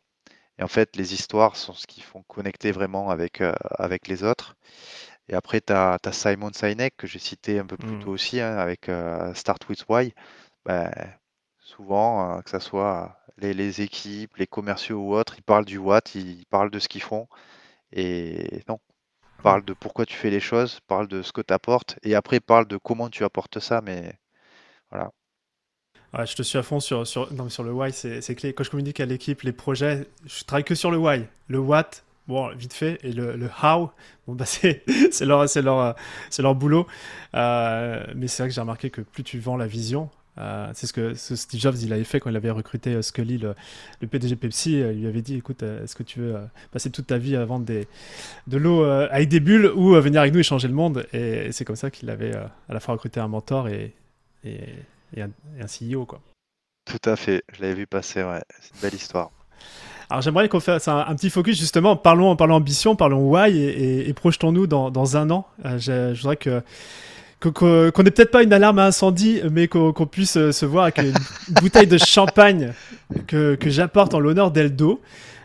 [0.60, 4.24] Et en fait, les histoires sont ce qui font connecter vraiment avec, euh, avec les
[4.24, 4.56] autres.
[5.30, 8.04] Et après, tu as, Simon Sinek, que j'ai cité un peu plus mmh.
[8.04, 10.14] tôt aussi, hein, avec euh, Start with Why.
[10.66, 10.92] Ben,
[11.60, 15.78] souvent, euh, que ce soit les, les, équipes, les commerciaux ou autres, ils parlent du
[15.78, 17.28] what, ils parlent de ce qu'ils font.
[17.92, 18.80] Et non,
[19.44, 22.40] parle de pourquoi tu fais les choses, parle de ce que tu apportes, et après
[22.40, 24.14] parle de comment tu apportes ça, mais
[24.92, 25.12] voilà.
[26.26, 28.54] je te suis à fond sur, sur, non, sur le why, c'est clé.
[28.54, 31.26] Quand je communique à l'équipe, les projets, je travaille que sur le why.
[31.48, 31.90] Le what,
[32.28, 33.00] bon, vite fait.
[33.04, 33.92] Et le, le how,
[34.28, 34.84] bon, bah, c'est
[35.22, 35.96] leur, leur,
[36.40, 36.88] leur boulot.
[37.36, 40.88] Euh, mais c'est vrai que j'ai remarqué que plus tu vends la vision, euh, c'est
[40.88, 43.56] ce que Steve Jobs il avait fait quand il avait recruté euh, Scully, le,
[44.02, 44.74] le PDG Pepsi.
[44.74, 46.36] il lui avait dit écoute, est-ce que tu veux
[46.72, 47.88] passer toute ta vie à vendre des,
[48.48, 51.06] de l'eau avec des bulles ou venir avec nous et changer le monde?
[51.14, 53.94] Et, c'est comme ça qu'il avait à la fois recruté un mentor et,
[54.44, 54.60] et,
[55.16, 56.06] et, un, et un CEO.
[56.06, 56.22] Quoi.
[56.86, 58.42] Tout à fait, je l'avais vu passer, ouais.
[58.60, 59.32] c'est une belle histoire.
[60.10, 64.66] Alors j'aimerais qu'on fasse un, petit focus justement, parlons, parlons ambition, parlons why et, projetons-nous
[64.66, 65.46] dans, un an.
[65.66, 66.62] Euh, je, voudrais que
[67.40, 70.98] qu'on n'ait peut-être pas une alarme à incendie, mais qu'on puisse euh, se voir avec
[70.98, 71.14] une
[71.62, 72.74] bouteille de champagne
[73.28, 75.02] que, j'apporte en l'honneur d'Eldo.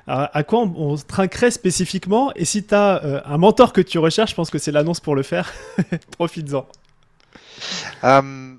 [0.07, 2.32] à quoi on, trinquerait spécifiquement?
[2.34, 5.01] Et si tu as euh, un mentor que tu recherches, je pense que c'est l'annonce
[5.01, 5.53] pour le faire.
[6.16, 6.66] Profites-en.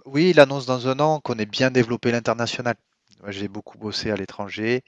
[0.05, 2.75] oui, l'annonce dans un an qu'on ait bien développé l'international.
[3.29, 4.83] J'ai beaucoup bossé à l'étranger.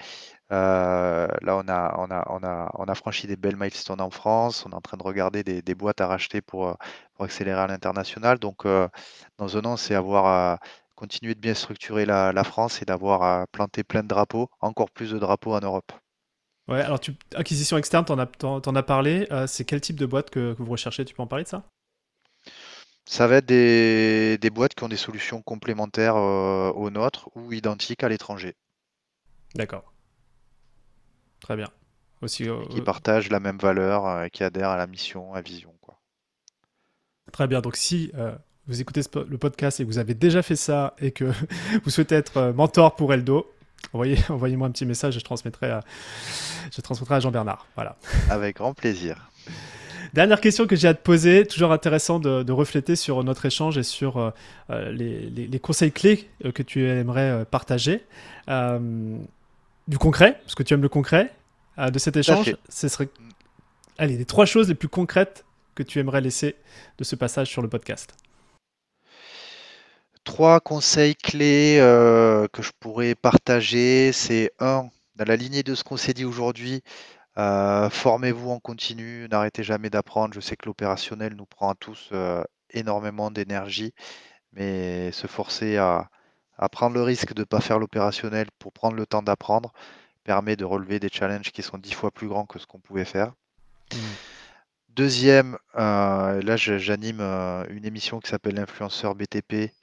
[0.52, 4.10] Euh, là, on a, on, a, on, a, on a franchi des belles milestones en
[4.10, 4.66] France.
[4.66, 6.74] On est en train de regarder des, des boîtes à racheter pour, euh,
[7.14, 8.38] pour accélérer à l'international.
[8.40, 8.88] Donc, euh,
[9.38, 10.60] dans un an, c'est avoir
[10.96, 15.12] continué de bien structurer la, la France et d'avoir planté plein de drapeaux, encore plus
[15.12, 15.92] de drapeaux en Europe.
[16.68, 18.14] Ouais, alors tu, acquisition externe, tu
[18.46, 19.28] en, as parlé.
[19.48, 21.06] c'est quel type de boîte que, que, vous recherchez?
[21.06, 21.64] Tu peux en parler de ça?
[23.08, 28.04] Ça va être des, des, boîtes qui ont des solutions complémentaires aux nôtres ou identiques
[28.04, 28.56] à l'étranger.
[29.54, 29.95] D'accord.
[31.46, 31.68] Très bien.
[32.24, 35.42] Aussi, euh, qui partagent la même valeur, euh, qui adhèrent à la mission, à la
[35.44, 35.72] vision.
[35.80, 36.00] Quoi.
[37.32, 37.62] Très bien.
[37.62, 38.32] Donc si euh,
[38.66, 41.26] vous écoutez le podcast et que vous avez déjà fait ça et que
[41.84, 43.54] vous souhaitez être mentor pour Eldo,
[43.94, 45.84] envoyez, envoyez-moi un petit message, je transmettrai à,
[46.76, 47.68] je transmettrai à Jean-Bernard.
[47.76, 47.96] Voilà.
[48.32, 49.30] Avec grand plaisir.
[50.16, 53.84] Dernière question que j'ai à te poser, toujours intéressant de, refléter sur notre échange et
[53.84, 54.34] sur
[54.70, 58.02] les, les, conseils clés que tu aimerais partager
[59.88, 61.34] du concret, parce que tu aimes le concret,
[61.78, 63.10] euh, de cet échange, ce serait.
[63.98, 66.56] Allez, les trois choses les plus concrètes que tu aimerais laisser
[66.98, 68.16] de ce passage sur le podcast.
[70.24, 75.84] Trois conseils clés euh, que je pourrais partager, c'est un, dans la lignée de ce
[75.84, 76.82] qu'on s'est dit aujourd'hui,
[77.38, 80.34] euh, formez-vous en continu, n'arrêtez jamais d'apprendre.
[80.34, 82.12] Je sais que l'opérationnel nous prend à tous
[82.72, 83.94] énormément d'énergie,
[84.54, 86.10] mais se forcer à,
[86.58, 89.74] à prendre le risque de ne pas faire l'opérationnel pour prendre le temps d'apprendre
[90.24, 93.06] permet de relever des challenges qui sont dix fois plus grands que ce qu'on pouvait
[93.06, 93.34] faire.
[93.94, 93.98] Mmh.
[94.96, 99.74] Deuxième, euh, là j'anime euh, une émission qui s'appelle l'influenceur BTP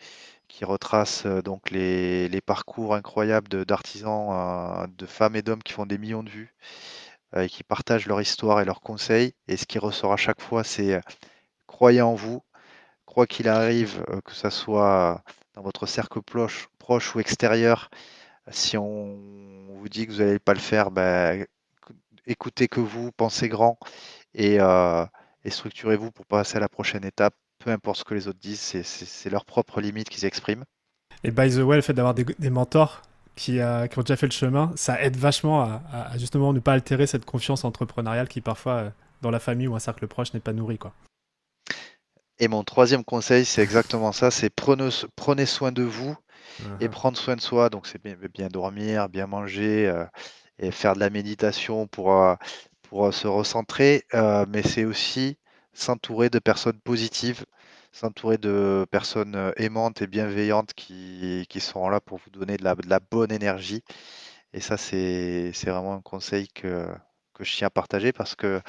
[0.49, 5.99] qui retrace euh, donc les, parcours incroyables d'artisans, de, femmes et d'hommes qui font des
[5.99, 6.55] millions de vues
[7.37, 9.35] et qui partagent leur histoire et leurs conseils.
[9.49, 11.01] Et ce qui ressort à chaque fois, c'est
[11.67, 12.43] croyez en vous,
[13.07, 15.23] quoi qu'il arrive, que ce soit
[15.55, 17.91] dans votre cercle proche, ou extérieur,
[18.51, 19.17] si on
[19.69, 21.47] vous dit que vous n'allez pas le faire, ben,
[22.27, 23.79] écoutez que vous, pensez grand
[24.35, 25.05] et, euh,
[25.47, 27.35] structurez-vous pour passer à la prochaine étape.
[27.59, 30.65] Peu importe ce que les autres disent, c'est leur propre limite qu'ils expriment.
[31.25, 33.03] Et by the way, le fait d'avoir des, mentors
[33.37, 36.73] qui, euh, qui, ont déjà fait le chemin, ça aide vachement à, justement ne pas
[36.73, 38.91] altérer cette confiance entrepreneuriale qui parfois, euh,
[39.21, 40.79] dans la famille ou un cercle proche, n'est pas nourrie.
[40.79, 40.93] Quoi.
[42.43, 46.17] Et mon troisième conseil, c'est exactement ça, c'est prenez, prenez soin de vous
[46.81, 47.71] et prendre soin de soi.
[47.71, 50.05] Donc c'est bien, bien, dormir, bien manger euh,
[50.59, 52.35] et faire de la méditation pour, euh,
[52.83, 54.05] pour euh, se recentrer.
[54.49, 55.39] mais c'est aussi
[55.73, 57.45] s'entourer de personnes positives,
[57.93, 62.75] s'entourer de personnes aimantes et bienveillantes qui, qui seront là pour vous donner de la,
[62.75, 63.85] de la bonne énergie.
[64.53, 66.89] Et ça, c'est vraiment un conseil que,
[67.33, 68.61] que je tiens à partager parce que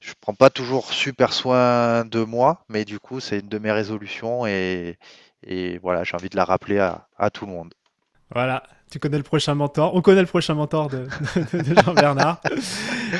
[0.00, 3.72] je prends pas toujours super soin de moi, mais du coup, c'est une de mes
[3.72, 4.98] résolutions et,
[5.82, 7.74] voilà, j'ai envie de la rappeler à, tout le monde.
[8.34, 9.94] Voilà, tu connais le prochain mentor.
[9.94, 11.06] On connaît le prochain mentor de,
[11.52, 12.40] de, Jean-Bernard.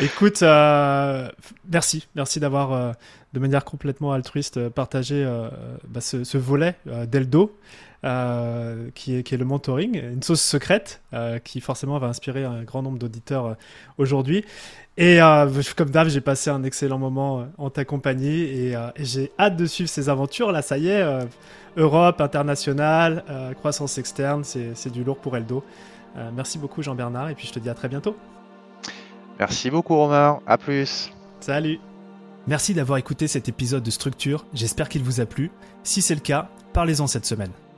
[0.03, 1.29] Écoute, euh,
[1.71, 2.93] merci, merci d'avoir euh,
[3.33, 5.25] de manière complètement altruiste euh, partagé
[5.87, 6.75] bah, ce, ce, volet
[7.07, 7.57] d'Eldo.
[8.07, 11.03] Euh, qui, est, qui, est, le mentoring, une sauce secrète
[11.43, 13.57] qui forcément va inspirer un grand nombre d'auditeurs
[13.99, 14.45] aujourd'hui.
[14.97, 15.19] Et
[15.77, 19.67] comme d'hab, j'ai passé un excellent moment en ta compagnie et, et j'ai hâte de
[19.67, 20.53] suivre ces aventures.
[20.53, 21.05] Là, ça y est,
[21.77, 23.25] Europe, internationale,
[23.59, 25.65] croissance externe, c'est du lourd pour Eldo.
[26.35, 28.17] merci beaucoup Jean-Bernard et puis je te dis à très bientôt.
[29.39, 31.11] Merci beaucoup Romain, à plus.
[31.41, 31.81] Salut.
[32.47, 35.51] Merci d'avoir écouté cet épisode de Structure, j'espère qu'il vous a plu.
[35.83, 37.51] Si c'est le cas, parlez-en cette semaine